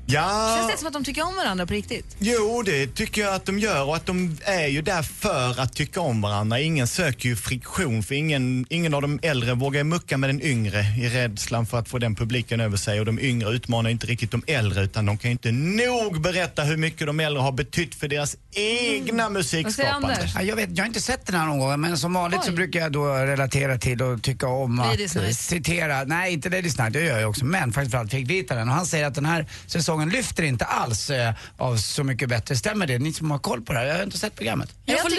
[0.09, 0.55] Ja.
[0.57, 2.15] Känns det som att de tycker om varandra på riktigt?
[2.19, 5.73] Jo, det tycker jag att de gör och att de är ju där för att
[5.73, 6.59] tycka om varandra.
[6.59, 10.79] Ingen söker ju friktion för ingen, ingen av de äldre vågar mucka med den yngre
[10.99, 14.31] i rädslan för att få den publiken över sig och de yngre utmanar inte riktigt
[14.31, 17.95] de äldre utan de kan ju inte nog berätta hur mycket de äldre har betytt
[17.95, 20.07] för deras egna musikskapande.
[20.15, 20.31] Anders?
[20.35, 22.49] Ja, jag, vet, jag har inte sett den här någon gång men som vanligt så
[22.49, 22.55] Oj.
[22.55, 25.37] brukar jag då relatera till och tycka om att Night.
[25.37, 28.75] citera, nej inte Ladies Night, det gör jag också, men faktiskt framförallt Fredrik Virtanen och
[28.75, 32.55] han säger att den här säsongen sången lyfter inte alls eh, av Så mycket bättre.
[32.55, 32.99] Stämmer det?
[32.99, 34.73] Ni som har koll på det här, jag har inte sett programmet.
[34.85, 35.15] Jag, ty-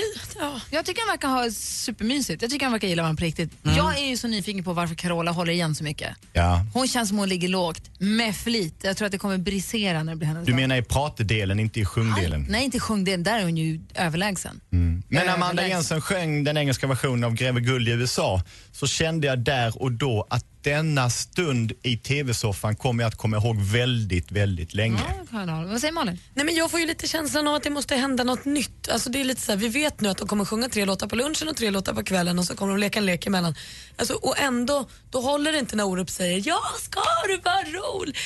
[0.70, 2.42] jag tycker han verkar ha supermysigt.
[2.42, 3.50] Jag tycker han verkar gilla varandra på riktigt.
[3.62, 6.16] Jag är ju så nyfiken på varför Carola håller igen så mycket.
[6.32, 6.66] Ja.
[6.74, 8.74] Hon känns som hon ligger lågt, med flit.
[8.82, 11.80] Jag tror att det kommer brisera när det blir hennes Du menar i pratdelen, inte
[11.80, 12.46] i sjungdelen?
[12.48, 13.22] Nej, inte sjungdelen.
[13.22, 14.60] Där är hon ju överlägsen.
[15.08, 15.68] Men Amanda.
[15.68, 19.92] Jensen sjöng den engelska versionen av Greve Guld i USA så kände jag där och
[19.92, 25.00] då att denna stund i tv-soffan kommer jag att komma ihåg väldigt, väldigt länge.
[25.30, 26.18] Vad säger Malin?
[26.34, 28.88] Nej, men jag får ju lite känslan av att det måste hända något nytt.
[28.88, 31.06] Alltså, det är lite så här, vi vet nu att de kommer sjunga tre låtar
[31.06, 33.54] på lunchen och tre låtar på kvällen och så kommer de leka en lek emellan.
[33.96, 38.16] Alltså, och ändå, då håller det inte när Orup säger ja, ska du vara rolig?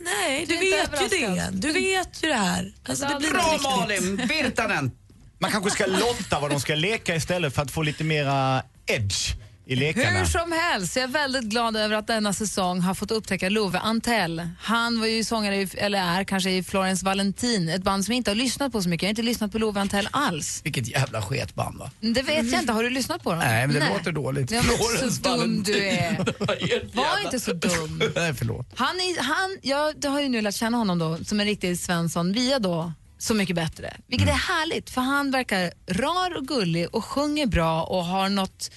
[0.00, 1.50] Nej, du, vet ju det.
[1.52, 2.72] Du vet ju det här.
[2.88, 3.58] Alltså, det blir Bra.
[3.62, 4.16] Malin!
[4.16, 4.90] Virtanen!
[5.38, 9.34] Man kanske ska lotta vad de ska leka istället för att få lite mera edge
[9.70, 10.18] i lekarna.
[10.18, 13.78] Hur som helst, jag är väldigt glad över att denna säsong har fått upptäcka Love
[13.78, 14.48] Antell.
[14.60, 18.16] Han var ju sångare, i, eller är kanske i Florence Valentin, ett band som jag
[18.16, 19.02] inte har lyssnat på så mycket.
[19.02, 20.60] Jag har inte lyssnat på Love Antell alls.
[20.64, 21.90] Vilket jävla sketband va?
[22.00, 23.38] Det vet jag inte, har du lyssnat på dem?
[23.38, 24.50] Nej, men det låter dåligt.
[24.50, 25.74] Ja, men Florence så dum Valentin.
[25.74, 26.94] du är.
[26.96, 28.02] Var inte så dum.
[28.14, 28.66] Nej, förlåt.
[28.74, 32.32] Han, är, han, jag har ju nu lärt känna honom då som en riktig Svensson
[32.32, 33.96] via då Så mycket bättre.
[34.06, 38.70] Vilket är härligt för han verkar rar och gullig och sjunger bra och har något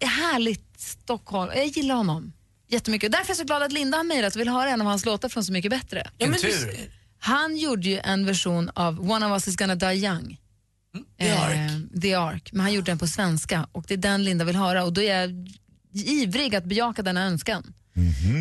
[0.00, 1.50] härligt Stockholm.
[1.54, 2.32] Jag gillar honom
[2.68, 3.12] jättemycket.
[3.12, 5.04] Därför är jag så glad att Linda har mejlat och vill höra en av hans
[5.04, 6.10] låtar från Så mycket bättre.
[6.18, 6.90] Vilken tur.
[7.18, 10.40] Han gjorde ju en version av One of us is gonna die young.
[11.18, 11.56] The Ark.
[11.56, 12.52] Eh, The Ark.
[12.52, 15.00] Men han gjorde den på svenska och det är den Linda vill höra och då
[15.02, 15.48] är jag
[15.92, 17.74] ivrig att bejaka denna önskan.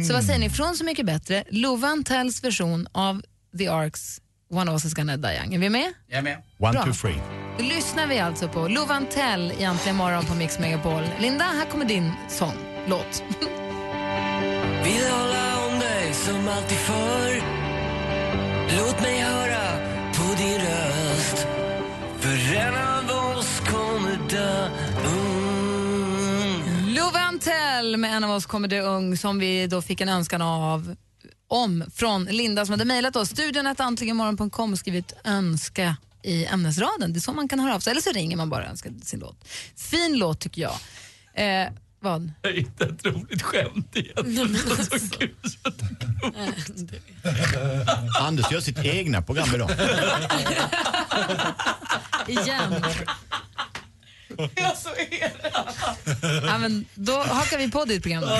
[0.07, 3.21] Så vad säger ni, från Så mycket bättre, Love Antells version av
[3.57, 5.53] The Arks One of us is gonna die young.
[5.53, 5.93] Är vi med?
[6.07, 6.43] Jag är med.
[6.61, 6.83] One, Bra.
[6.83, 7.21] two, three.
[7.57, 11.03] Då lyssnar vi alltså på Love Antell i Äntligen morgon på Mix Megapol.
[11.19, 12.53] Linda, här kommer din sång,
[12.87, 13.23] låt.
[14.83, 17.43] Vill hålla om dig som alltid förr
[18.77, 19.77] Låt mig höra
[20.13, 21.47] på din röst
[22.19, 22.75] För en
[23.09, 24.69] av oss kommer dö
[25.05, 26.63] ung
[26.95, 30.41] Love Antell med en av oss kommer det ung som vi då fick en önskan
[30.41, 30.95] av
[31.47, 33.29] om från Linda som hade mejlat oss.
[33.29, 37.13] Studion att antligenmorgon.com och skrivit önska i ämnesraden.
[37.13, 37.91] Det är så man kan höra av sig.
[37.91, 39.47] Eller så ringer man bara och önskar sin låt.
[39.75, 40.75] Fin låt tycker jag.
[41.33, 41.67] Eh,
[41.99, 42.31] vad?
[42.41, 44.57] Jag hittade ett roligt skämt igen.
[44.77, 45.35] Så kul.
[48.19, 49.69] Anders gör sitt egna program idag.
[52.27, 52.83] Igen.
[54.55, 55.51] Ja, så är det.
[56.47, 58.21] Ja, men då hakar vi på ditt program.
[58.21, 58.29] Då.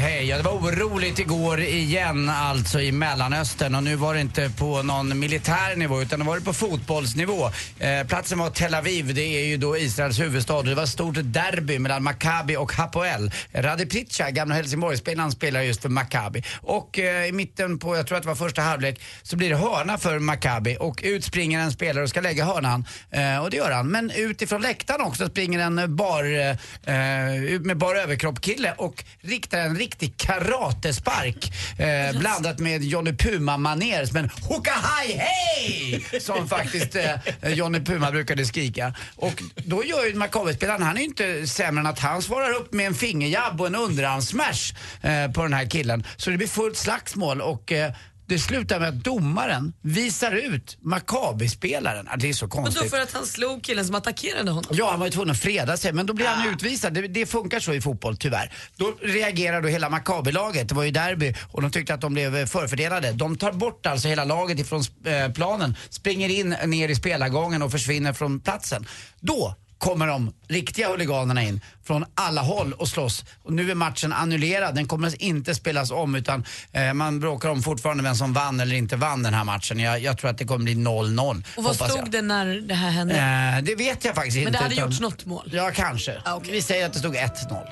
[0.00, 0.28] hej.
[0.28, 4.82] Ja, det var oroligt igår igen alltså i Mellanöstern och nu var det inte på
[4.82, 7.50] någon militär nivå utan det var det på fotbollsnivå.
[7.78, 10.88] Eh, platsen var Tel Aviv, det är ju då Israels huvudstad och det var ett
[10.88, 13.32] stort derby mellan Maccabi och Hapoel.
[13.52, 16.42] Rade Prica, gamla Helsingborgsspelaren, spelar just för Maccabi.
[16.60, 19.56] Och eh, i mitten på, jag tror att det var första halvlek, så blir det
[19.56, 22.84] hörna för Maccabi och ut springer en spelare och ska lägga hörnan.
[23.10, 23.88] Eh, och det gör han.
[23.88, 29.76] Men utifrån läktaren också springer en bar, eh, eh med bar överkropp-kille och riktar en
[29.76, 36.20] riktig karatespark eh, blandat med Johnny Puma-manér som en hokahaj hej!
[36.20, 38.94] Som faktiskt eh, Johnny Puma brukade skrika.
[39.16, 42.72] Och då gör ju Maccabi-spelaren, han är ju inte sämre än att han svarar upp
[42.72, 46.04] med en fingerjabb och en underarmssmash eh, på den här killen.
[46.16, 47.92] Så det blir fullt slagsmål och eh,
[48.30, 52.08] det slutar med att domaren visar ut Maccabi-spelaren.
[52.18, 52.82] Det är så konstigt.
[52.82, 54.70] då för att han slog killen som attackerade honom.
[54.70, 56.94] Ja, han var ju tvungen att freda sig, men då blir han utvisad.
[56.94, 58.52] Det, det funkar så i fotboll, tyvärr.
[58.76, 62.46] Då reagerar då hela Maccabi-laget, det var ju derby, och de tyckte att de blev
[62.46, 63.12] förfördelade.
[63.12, 67.70] De tar bort alltså hela laget ifrån eh, planen, springer in ner i spelargången och
[67.70, 68.86] försvinner från platsen.
[69.20, 73.24] Då kommer de riktiga huliganerna in från alla håll och slåss.
[73.42, 77.62] Och nu är matchen annullerad, den kommer inte spelas om utan eh, man bråkar om
[77.62, 79.78] fortfarande vem som vann eller inte vann den här matchen.
[79.78, 81.42] Jag, jag tror att det kommer bli 0-0.
[81.56, 82.10] Och vad stod jag.
[82.10, 83.14] det när det här hände?
[83.56, 84.44] Eh, det vet jag faktiskt inte.
[84.44, 85.50] Men det hade utan- gjorts något mål?
[85.52, 86.22] Ja, kanske.
[86.50, 87.66] Vi säger att det stod 1-0.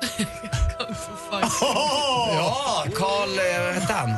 [2.32, 4.10] Ja, Karl, eh, vad hette han?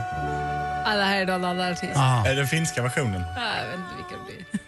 [0.84, 1.92] Ja, det här är då en annan artist.
[1.94, 2.26] Ja.
[2.26, 3.22] Är det den finska versionen?
[3.36, 4.61] Ja, Jag vet inte vilka det blir.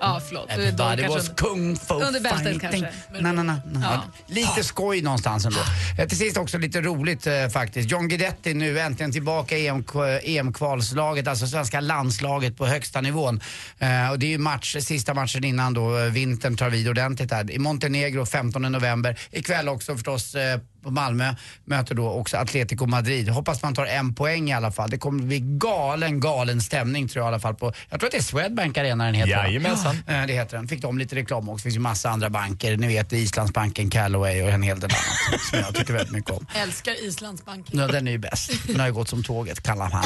[0.00, 0.50] Ja, förlåt.
[0.50, 2.82] Everybody was kung fu Under bältet fighting.
[3.12, 3.44] Nej, nej, nej.
[3.44, 3.82] nej.
[3.82, 4.02] Ja.
[4.26, 5.60] Lite skoj någonstans ändå.
[5.98, 7.90] Eh, Till sist också lite roligt eh, faktiskt.
[7.90, 9.84] John Guidetti nu äntligen tillbaka i EM,
[10.22, 13.40] EM-kvalslaget, alltså svenska landslaget på högsta nivån.
[13.78, 17.30] Eh, och det är ju match, sista matchen innan då eh, vintern tar vid ordentligt
[17.30, 17.50] här.
[17.50, 19.18] I Montenegro 15 november.
[19.30, 23.28] Ikväll också förstås eh, på Malmö möter då också Atletico Madrid.
[23.28, 24.90] Hoppas man tar en poäng i alla fall.
[24.90, 28.12] Det kommer bli galen, galen stämning tror jag i alla fall på, jag tror att
[28.12, 29.30] det är Swedbank Arena den heter?
[29.48, 29.96] Jajamensan.
[30.06, 30.68] Eh, Det heter den.
[30.68, 31.56] Fick de lite reklam också.
[31.56, 32.76] Det finns ju massa andra banker.
[32.76, 36.46] Ni vet Islandsbanken, Callaway och en hel del annat som jag tycker väldigt mycket om.
[36.54, 37.78] Älskar Islandsbanken.
[37.78, 38.50] Ja, den är ju bäst.
[38.66, 40.04] Den har ju gått som tåget, kallar han.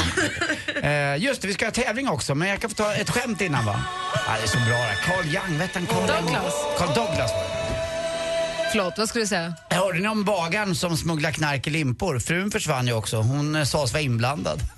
[0.82, 3.40] Eh, just det, vi ska ha tävling också, men jag kan få ta ett skämt
[3.40, 3.80] innan va?
[4.14, 4.96] Ja, det är så bra det här.
[5.06, 6.54] Carl Young, vet han Carl Douglas.
[6.78, 7.84] Carl Douglas var det.
[8.70, 9.54] Förlåt, vad skulle du säga?
[9.70, 12.18] Hörde ni om bagaren som smugglar knark i limpor?
[12.18, 13.16] Frun försvann ju också.
[13.16, 14.60] Hon eh, sades vara inblandad.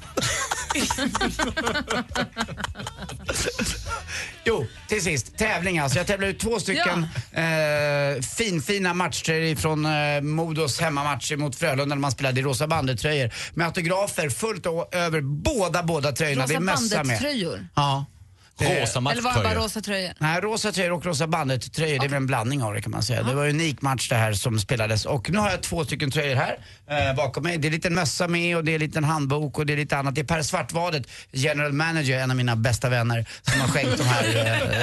[4.45, 5.37] Jo, till sist.
[5.39, 5.99] Tävling alltså.
[5.99, 12.01] Jag tävlar ut två stycken eh, finfina matchtröjor från eh, Modos hemmamatch mot Frölunda när
[12.01, 13.31] man spelade i Rosa bandet-tröjor.
[13.55, 16.47] Med autografer fullt å- över båda, båda tröjorna.
[16.47, 17.07] det är Rosa mössa med.
[17.07, 17.69] bandet-tröjor?
[17.77, 18.05] Ja.
[18.61, 20.13] Rosa Eller var det bara rosa tröjor?
[20.19, 21.99] Nej, rosa tröjor och rosa bandet-tröjor.
[21.99, 23.23] Det är väl en blandning av det kan man säga.
[23.23, 25.07] Det var en unik match det här som spelades.
[25.07, 26.59] Och nu har jag två stycken tröjor här
[26.91, 27.59] eh, bakom mig.
[27.59, 29.77] Det är en liten mössa med och det är en liten handbok och det är
[29.77, 30.15] lite annat.
[30.15, 34.05] Det är Per Svartvadet, general manager, en av mina bästa vänner, som har skänkt de
[34.05, 34.25] här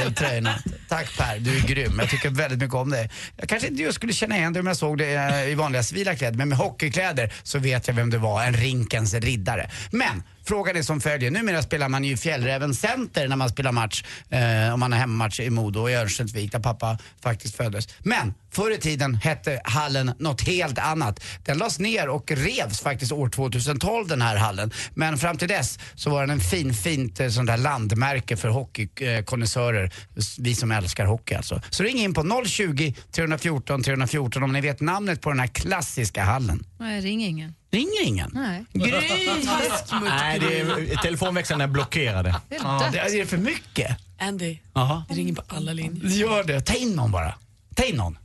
[0.05, 0.55] eh, tröjorna.
[0.89, 1.99] Tack Per, du är grym.
[1.99, 3.09] Jag tycker väldigt mycket om dig.
[3.37, 5.83] Jag kanske inte just skulle känna igen dig om jag såg dig eh, i vanliga
[5.83, 8.43] civila kläder, men med hockeykläder så vet jag vem du var.
[8.43, 9.69] En rinkens riddare.
[9.91, 11.31] Men Frågan är som följer.
[11.31, 14.03] Numera spelar man ju Fjällräven Center när man spelar match.
[14.29, 17.87] Eh, om man har hemmamatch i Modo och i Örnsköldsvik där pappa faktiskt föddes.
[17.99, 21.23] Men förr i tiden hette hallen något helt annat.
[21.45, 24.71] Den lades ner och revs faktiskt år 2012 den här hallen.
[24.93, 28.49] Men fram till dess så var den en fin, fint eh, sånt där landmärke för
[28.49, 29.93] hockeykonnässörer.
[30.39, 31.61] Vi som älskar hockey alltså.
[31.69, 36.23] Så ring in på 020 314 314 om ni vet namnet på den här klassiska
[36.23, 36.65] hallen.
[36.79, 37.53] Nej, ring ingen.
[37.71, 38.31] Ringer ingen?
[38.33, 38.65] Nej.
[38.73, 38.91] Gry!
[40.03, 42.35] Nej, det är, telefonväxlarna är blockerade.
[42.49, 43.97] Det är Ja, det är för mycket?
[44.19, 45.05] Andy, Jaha.
[45.09, 46.07] det ringer på alla linjer.
[46.09, 46.61] Gör det.
[46.61, 47.33] Ta in någon bara.
[47.75, 48.17] Ta in någon.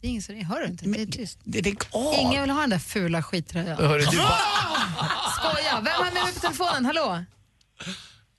[0.00, 0.46] Det är ingen som ringer.
[0.46, 0.84] Hör du inte?
[0.84, 1.38] Det är tyst.
[1.44, 2.20] Det, det, åh.
[2.20, 3.76] Ingen vill ha den där fula skittröjan.
[3.76, 4.28] Hörru, du bara...
[5.36, 5.80] Skoja!
[5.84, 6.84] Vem har med mig på telefonen?
[6.84, 7.24] Hallå?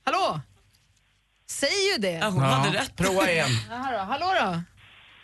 [0.05, 0.41] Hallå?
[1.49, 2.11] Säg ju det.
[2.11, 2.95] Ja, hon hade rätt.
[2.95, 3.49] Prova igen.
[3.69, 3.97] Jaha då.
[3.97, 4.61] Hallå då?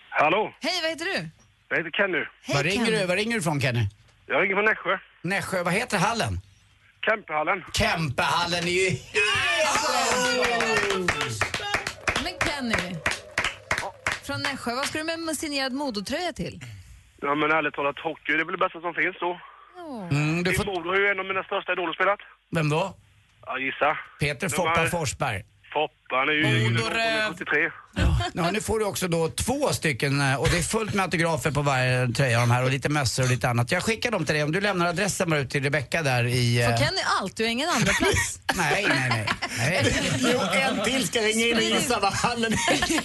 [0.10, 1.30] Hallå, Hej, vad heter du?
[1.70, 2.18] jag heter Kenny.
[2.44, 2.94] Hej, Var ringer, Ken.
[3.00, 3.88] du, var ringer du ifrån Kenny?
[4.28, 4.98] Jag ringer från Nässjö.
[5.22, 6.40] Nässjö, vad heter hallen?
[7.06, 7.64] Kempehallen.
[7.74, 8.98] Kempehallen är ju
[12.24, 12.96] Men Kenny.
[14.24, 16.60] Från Nässjö, vad ska du med en signerad Modotröja till?
[17.22, 19.40] Ja, men ärligt talat, hockey det är väl det bästa som finns då.
[20.12, 20.66] mm, du får...
[20.66, 22.20] Modo har ju en av mina största idoler spelat.
[22.52, 22.94] Vem då?
[23.46, 23.98] Ja, gissa.
[24.20, 25.44] Peter Foppa Forsberg.
[25.74, 27.30] Foppa, han är ju Modo-röv.
[27.38, 27.72] 73.
[28.34, 31.52] Ja, nu får du också då två stycken eh, och det är fullt med autografer
[31.52, 33.72] på varje tröja de här och lite mössor och lite annat.
[33.72, 36.62] Jag skickar dem till dig om du lämnar adressen bara ut till Rebecca där i...
[36.62, 37.36] eh, Får Kenny allt?
[37.38, 38.40] Du har ingen andra plats.
[38.56, 39.28] Nej, nej, nej.
[39.58, 39.94] nej.
[40.34, 43.04] Jo, en till ska ringa in och gissa vad hallen heter.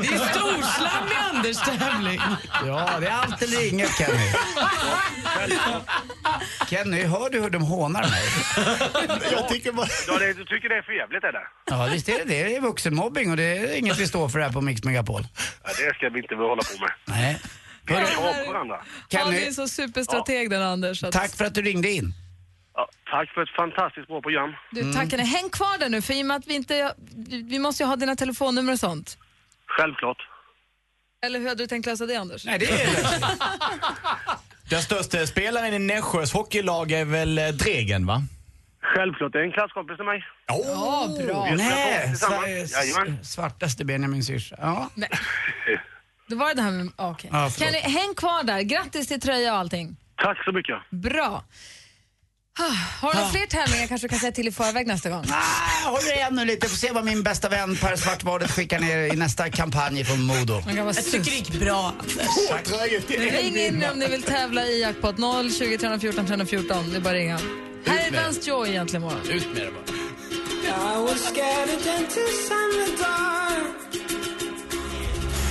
[0.00, 2.20] Det är storslam i Anders tävling.
[2.66, 4.32] Ja, det är allt eller inget Kenny.
[6.70, 8.22] Kenny, hör du hur de hånar mig?
[9.32, 9.86] Jag tycker bara...
[10.06, 11.42] Ja, det, du tycker det är för jävligt det?
[11.70, 12.39] Ja, visst är det det.
[12.44, 15.22] Det är vuxenmobbing och det är inget vi står för här på Mix Megapol.
[15.64, 16.90] Ja, det ska vi inte hålla på med.
[17.04, 17.40] Nej.
[18.48, 18.80] Varandra.
[19.12, 21.04] Han är så superstrateg den Anders.
[21.04, 21.12] Att...
[21.12, 22.12] tack för att du ringde in.
[22.74, 24.54] Ja, tack för ett fantastiskt bra program.
[24.70, 25.22] Du, tack Kenny.
[25.22, 26.94] Häng kvar där nu, för i och med att vi inte...
[27.50, 29.18] Vi måste ju ha dina telefonnummer och sånt.
[29.66, 30.18] Självklart.
[31.26, 32.44] Eller hur hade du tänkt lösa det, Anders?
[32.44, 32.88] Nej, det är.
[34.70, 38.22] Den största spelaren i Nässjös hockeylag är väl eh, Dregen, va?
[38.82, 40.24] Självklart, det är en klasskompis till mig.
[40.46, 41.44] Ja, bra.
[41.44, 42.66] Vi har spelat Nej.
[42.66, 44.56] Sveriges svartaste Benjamin syrsa.
[44.60, 44.90] Ja.
[44.94, 45.10] Nej.
[46.28, 46.88] Det var det här med...
[46.96, 47.30] Okej.
[47.32, 47.72] Ja, förlåt.
[47.72, 48.60] Kenny, häng kvar där.
[48.60, 49.96] Grattis till tröja och allting.
[50.22, 50.76] Tack så mycket.
[50.90, 51.44] Bra.
[52.58, 52.62] Ah,
[53.06, 55.24] Har du några fler tävlingar kanske du kan säga till i förväg nästa gång?
[55.32, 58.98] Ah, håller igen nu lite, får se vad min bästa vän Per Svartvadet skickar ner
[59.14, 60.62] i nästa kampanj från Modo.
[60.76, 63.08] Jag tycker det gick bra, Anders.
[63.08, 66.90] Ring in om ni vill tävla i jackpot 0 20 314 314.
[66.90, 67.38] Det är bara att ringa.
[67.86, 69.30] Här är Vance Joy egentligen imorgon.
[69.30, 69.84] Ut med det bara.
[70.94, 73.94] I was scared of dentists in the dark.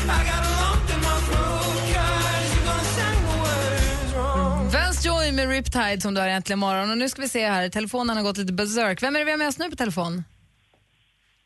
[0.04, 4.70] I got a lump in my throat 'cause you're gonna say the words wrong.
[4.70, 6.92] Vance Joy med Riptide som du har äntligen imorgon.
[6.92, 9.04] Och nu ska vi se här, telefonen har gått lite berserk.
[9.04, 10.24] Vem är det vi har med oss nu på telefon?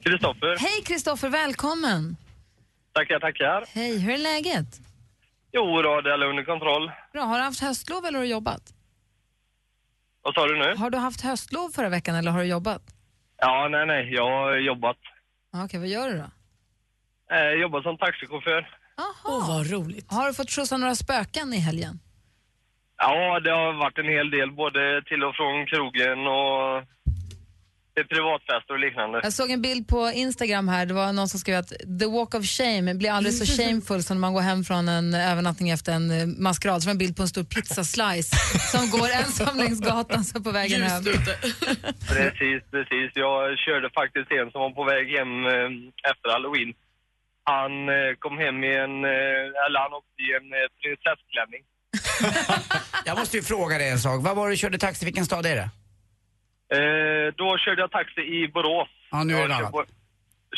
[0.03, 0.57] Kristoffer.
[0.59, 2.17] Hej Kristoffer, välkommen.
[2.93, 3.65] Tackar, tackar.
[3.73, 4.79] Hej, hur är läget?
[5.51, 6.91] Jo då, det är under kontroll.
[7.13, 8.72] Bra, har du haft höstlov eller har du jobbat?
[10.23, 10.75] Vad sa du nu?
[10.75, 12.81] Har du haft höstlov förra veckan eller har du jobbat?
[13.37, 14.13] Ja, nej, nej.
[14.13, 14.97] Jag har jobbat.
[15.53, 16.29] Ah, Okej, vad gör du då?
[17.35, 18.69] Eh, jobbat som taxichaufför.
[19.25, 20.11] Åh, vad roligt.
[20.11, 21.99] Har du fått skjutsa några spöken i helgen?
[22.97, 26.83] Ja, det har varit en hel del, både till och från krogen och
[27.95, 29.19] till privatfester och liknande.
[29.23, 32.33] Jag såg en bild på Instagram här, det var någon som skrev att the walk
[32.35, 35.91] of shame blir aldrig så shameful som när man går hem från en övernattning efter
[35.93, 36.83] en eh, maskerad.
[36.83, 38.35] Så var det en bild på en stor pizzaslice
[38.71, 41.03] som går ensam längs gatan så på vägen hem.
[42.13, 43.11] Precis, precis.
[43.25, 46.73] Jag körde faktiskt en som var på väg hem eh, efter halloween.
[47.43, 48.95] Han eh, kom hem i en,
[49.63, 50.47] eller han åkte i en
[50.81, 51.63] prinsessklänning.
[53.05, 54.23] Jag måste ju fråga dig en sak.
[54.23, 55.05] Vad var det du körde taxi?
[55.05, 55.69] Vilken stad är det?
[56.77, 58.89] Eh, då körde jag taxi i Borås.
[59.11, 59.71] Ja, nu är det jag kör, annat.
[59.71, 59.85] bo-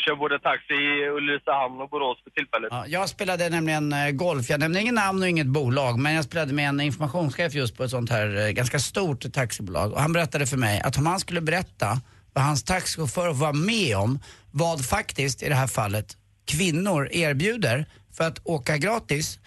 [0.04, 2.68] kör både taxi i Ulricehamn och Borås för tillfället.
[2.70, 4.50] Ja, jag spelade nämligen eh, golf.
[4.50, 7.84] Jag nämnde ingen namn och inget bolag, men jag spelade med en informationschef just på
[7.84, 9.92] ett sånt här eh, ganska stort taxibolag.
[9.92, 11.88] Och han berättade för mig att om han skulle berätta
[12.34, 14.18] vad hans taxichaufför var med om,
[14.50, 16.06] vad faktiskt i det här fallet
[16.46, 17.86] kvinnor erbjuder
[18.16, 19.38] för att åka gratis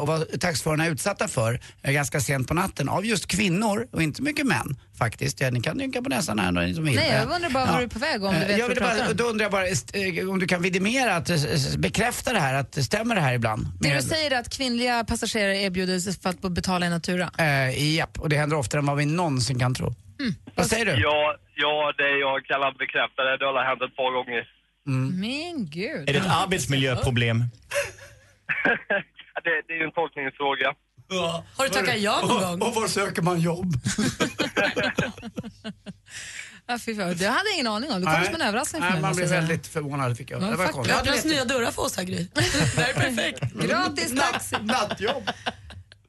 [0.00, 4.02] och vad taxiförarna är utsatta för eh, ganska sent på natten av just kvinnor och
[4.02, 5.40] inte mycket män faktiskt.
[5.40, 6.82] Ja, ni kan rynka på näsan här ni vill.
[6.94, 7.78] Nej, jag Eh, undrar bara var ja.
[7.78, 9.12] du är på väg om du Eh, vet jag pratar bara.
[9.12, 11.36] Då undrar jag bara eh, om du kan vidimera, att, eh,
[11.78, 13.66] bekräfta det här, att stämmer det här ibland?
[13.80, 17.30] Det du säger är att kvinnliga passagerare erbjuder sig för att betala i natura.
[17.38, 19.94] Eh, japp, och det händer oftare än vad vi någonsin kan tro.
[20.54, 20.92] Vad säger du?
[20.92, 23.38] Ja, ja, det jag kan bekräfta det.
[23.38, 24.48] Det har hänt ett par gånger.
[25.20, 26.08] Men gud.
[26.08, 27.44] Är det ett arbetsmiljöproblem?
[29.44, 30.74] det, det är ju en tolkningsfråga.
[31.56, 32.68] Har du tackat ja någon gång?
[32.68, 33.72] Och var söker man jobb?
[36.66, 37.16] Ja, fy fan.
[37.16, 38.00] Det hade jag ingen aning om.
[38.00, 39.02] Det kom som en överraskning för Nej, mig.
[39.02, 40.42] man blev väldigt förvånad fick jag.
[40.42, 40.96] Ja, det var konstigt.
[40.96, 42.28] Ja, det öppnas nya dörrar för oss här Gry.
[42.34, 42.40] det
[42.76, 43.52] här är perfekt.
[43.52, 44.56] Gratis taxi.
[44.62, 45.30] Nattjobb.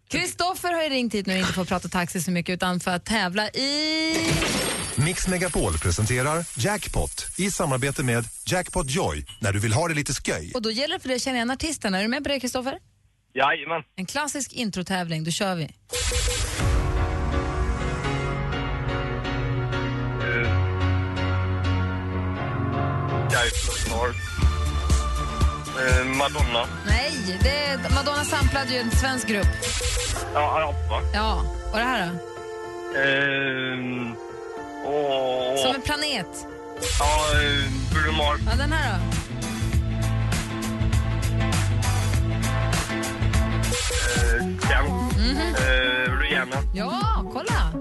[0.08, 2.92] Kristoffer har ju ringt hit nu och inte får prata taxi så mycket utan för
[2.92, 4.14] att tävla i...
[4.96, 10.14] Mix Megapol presenterar Jackpot i samarbete med Jackpot Joy när du vill ha det lite
[10.14, 10.52] sköj.
[10.56, 11.94] Och då gäller det för dig att känna igen artisten.
[11.94, 12.80] Är du med på det Kristoffer?
[13.36, 13.84] Jajamän.
[13.96, 15.70] En klassisk introtävling, då kör vi.
[25.86, 26.66] Eh, Madonna.
[26.88, 27.12] Nej,
[27.42, 29.48] det är, Madonna samplade ju en svensk grupp.
[30.34, 31.02] Ja, ja, va?
[31.14, 32.20] Ja, och det här då?
[33.00, 33.78] Eh,
[34.86, 36.48] åh, Som en planet.
[37.00, 38.40] Ja, eh, Bruno Mars.
[38.46, 39.25] Ja, den här då?
[45.26, 45.40] Mhm.
[45.40, 46.56] Eh, Rihanna.
[46.74, 47.72] Ja, kolla!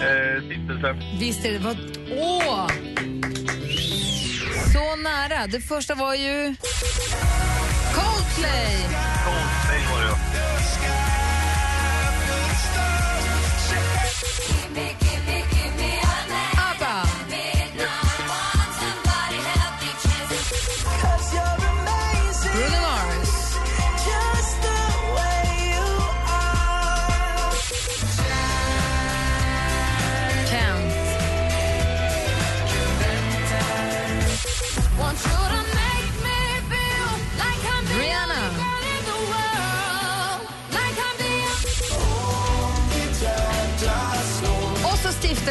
[0.00, 1.18] Eh, Stiftelsen.
[1.18, 1.58] Visst är det...
[1.58, 1.76] Vad,
[2.18, 2.66] åh!
[4.72, 5.46] Så nära.
[5.46, 6.54] Det första var ju...
[7.94, 8.76] Coldplay!
[9.24, 10.16] Coldplay var det, ja.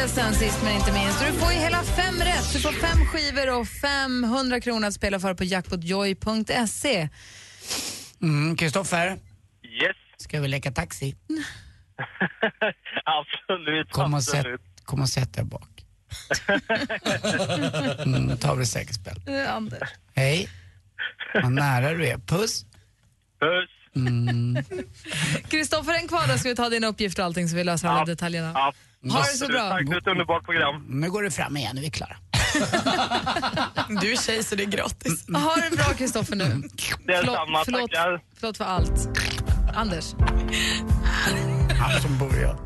[0.00, 1.20] Stiftelsen sist men inte minst.
[1.20, 2.52] Du får ju hela fem rätt.
[2.52, 7.08] Du får fem skivor och 500 kronor att spela för på jackpotjoy.se.
[8.22, 9.06] Mm, Kristoffer,
[9.62, 9.96] Yes.
[10.16, 11.16] ska vi leka taxi?
[13.04, 13.90] absolut.
[13.90, 14.46] Kom och, sätt,
[14.84, 15.68] kom och sätt dig bak.
[18.04, 18.64] Mm, tar vi.
[19.26, 19.88] Eh, Anders.
[20.14, 20.48] Hej.
[21.34, 22.18] Vad nära du är.
[22.18, 22.64] Puss.
[23.40, 23.70] Puss.
[23.96, 24.56] Mm.
[25.48, 28.04] Kristoffer, en kvar då ska vi ta din uppgift och allting så vi löser alla
[28.04, 28.72] detaljerna.
[29.08, 29.70] Ha det så bra.
[29.70, 30.84] Tack för ett underbart program.
[30.88, 32.16] Nu går du fram igen, nu är vi klara.
[34.00, 35.26] Du är tjej så det är gratis.
[35.28, 36.62] Ha det bra Kristoffer nu.
[37.06, 38.20] Detsamma, förlåt, tackar.
[38.40, 39.08] förlåt för allt.
[39.74, 40.14] Anders.
[41.80, 42.56] Han som börjar.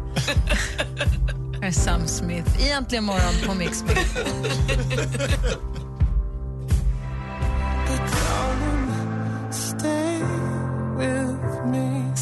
[1.60, 2.66] Här är Sam Smith.
[2.66, 4.24] Egentligen morgon på Mix Megapol.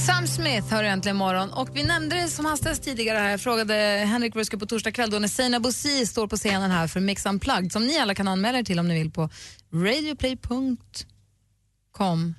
[0.07, 3.31] Sam Smith hör äntligen morgon och vi nämnde det som hastigast tidigare här.
[3.31, 3.75] Jag frågade
[4.07, 7.27] Henrik Ruska på torsdag kväll då när Seina Bosi står på scenen här för Mix
[7.27, 9.31] Unplugged som ni alla kan anmäla er till om ni vill på
[9.75, 12.35] radioplay.com.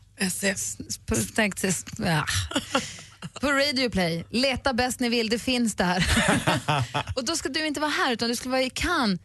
[1.98, 2.26] Ja.
[3.42, 4.26] På Radioplay.
[4.30, 6.08] Leta bäst ni vill, det finns där.
[7.16, 9.20] och då ska du inte vara här utan du ska vara i Cannes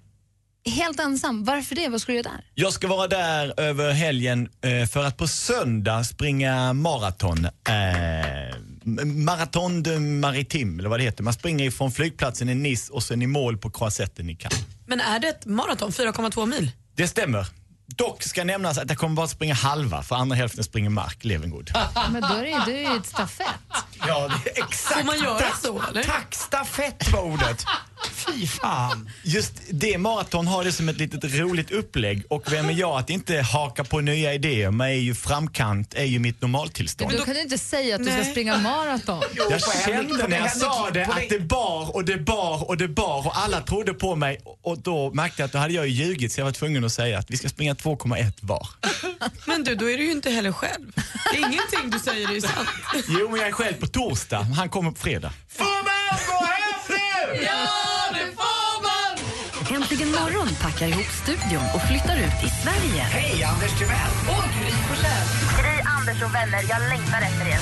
[0.65, 1.45] helt ensam.
[1.45, 1.89] Varför det?
[1.89, 2.45] Vad ska du göra där?
[2.55, 7.45] Jag ska vara där över helgen eh, för att på söndag springa maraton.
[7.45, 8.57] Eh,
[9.05, 11.23] maraton de Maritim, eller vad det heter.
[11.23, 14.59] Man springer ifrån flygplatsen i Nice och sen i mål på Croisetten i Cannes.
[14.87, 16.71] Men är det ett maraton, 4,2 mil?
[16.97, 17.47] Det stämmer.
[17.97, 21.25] Dock ska nämnas att jag kommer bara att springa halva, för andra hälften springer Mark
[21.25, 21.71] Levengood.
[22.13, 23.47] Men då är det ju, det är ju ett stafett.
[24.07, 24.99] Ja, det är exakt.
[24.99, 26.03] Får man göra så, eller?
[26.03, 27.65] Tack, stafett var ordet.
[28.13, 29.11] Fy fan.
[29.23, 33.11] Just det maraton har det som ett litet roligt upplägg och vem är jag att
[33.11, 34.71] inte haka på nya idéer?
[34.71, 37.11] Men är ju framkant, är ju mitt normaltillstånd.
[37.11, 38.31] Men då kan du inte säga att du ska Nej.
[38.31, 39.23] springa maraton.
[39.51, 43.27] Jag kände när jag sa det att det bar och det bar och det bar
[43.27, 46.33] och alla trodde på mig och då märkte jag att då hade jag ju ljugit
[46.33, 48.69] så jag var tvungen att säga att vi ska springa 2,1 var.
[49.47, 50.93] Men du, då är du ju inte heller själv.
[51.37, 52.69] Ingenting du säger är sant.
[53.09, 54.39] Jo, men jag är själv på torsdag.
[54.41, 55.33] Han kommer på fredag.
[60.21, 63.03] Morgon packar ihop studion och flyttar ut i Sverige.
[63.03, 64.12] Hej, Anders Timell!
[64.35, 65.27] Och Gry Forssell.
[65.59, 67.61] Gry, Anders och vänner, jag längtar efter er.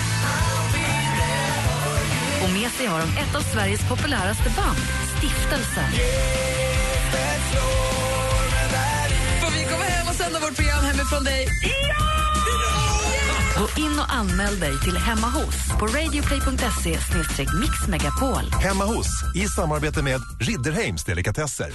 [2.45, 4.79] Och med sig har de ett av Sveriges populäraste band,
[5.17, 5.91] Stiftelsen.
[9.41, 11.49] Får vi komma hem och sända vårt program hemifrån dig?
[13.59, 16.99] Gå in och anmäl dig till Hemma hos på radioplay.se
[17.61, 18.45] mixmegapol.
[18.63, 21.71] Hemma hos, i samarbete med Ridderheims Delikatesser.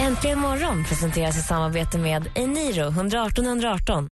[0.00, 4.08] Äntligen morgon presenteras i samarbete med Eniro 118 118.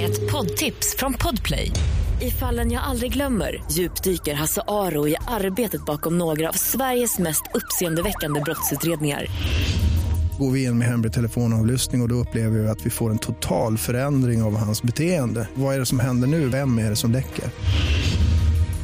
[0.00, 1.72] Ett poddtips från Podplay.
[2.20, 7.42] I fallen jag aldrig glömmer djupdyker Hasse Aro i arbetet bakom några av Sveriges mest
[7.54, 9.26] uppseendeväckande brottsutredningar.
[10.38, 13.18] Går vi in med hemlig telefonavlyssning och, och då upplever vi att vi får en
[13.18, 15.48] total förändring av hans beteende.
[15.54, 16.48] Vad är det som händer nu?
[16.48, 17.44] Vem är det som läcker?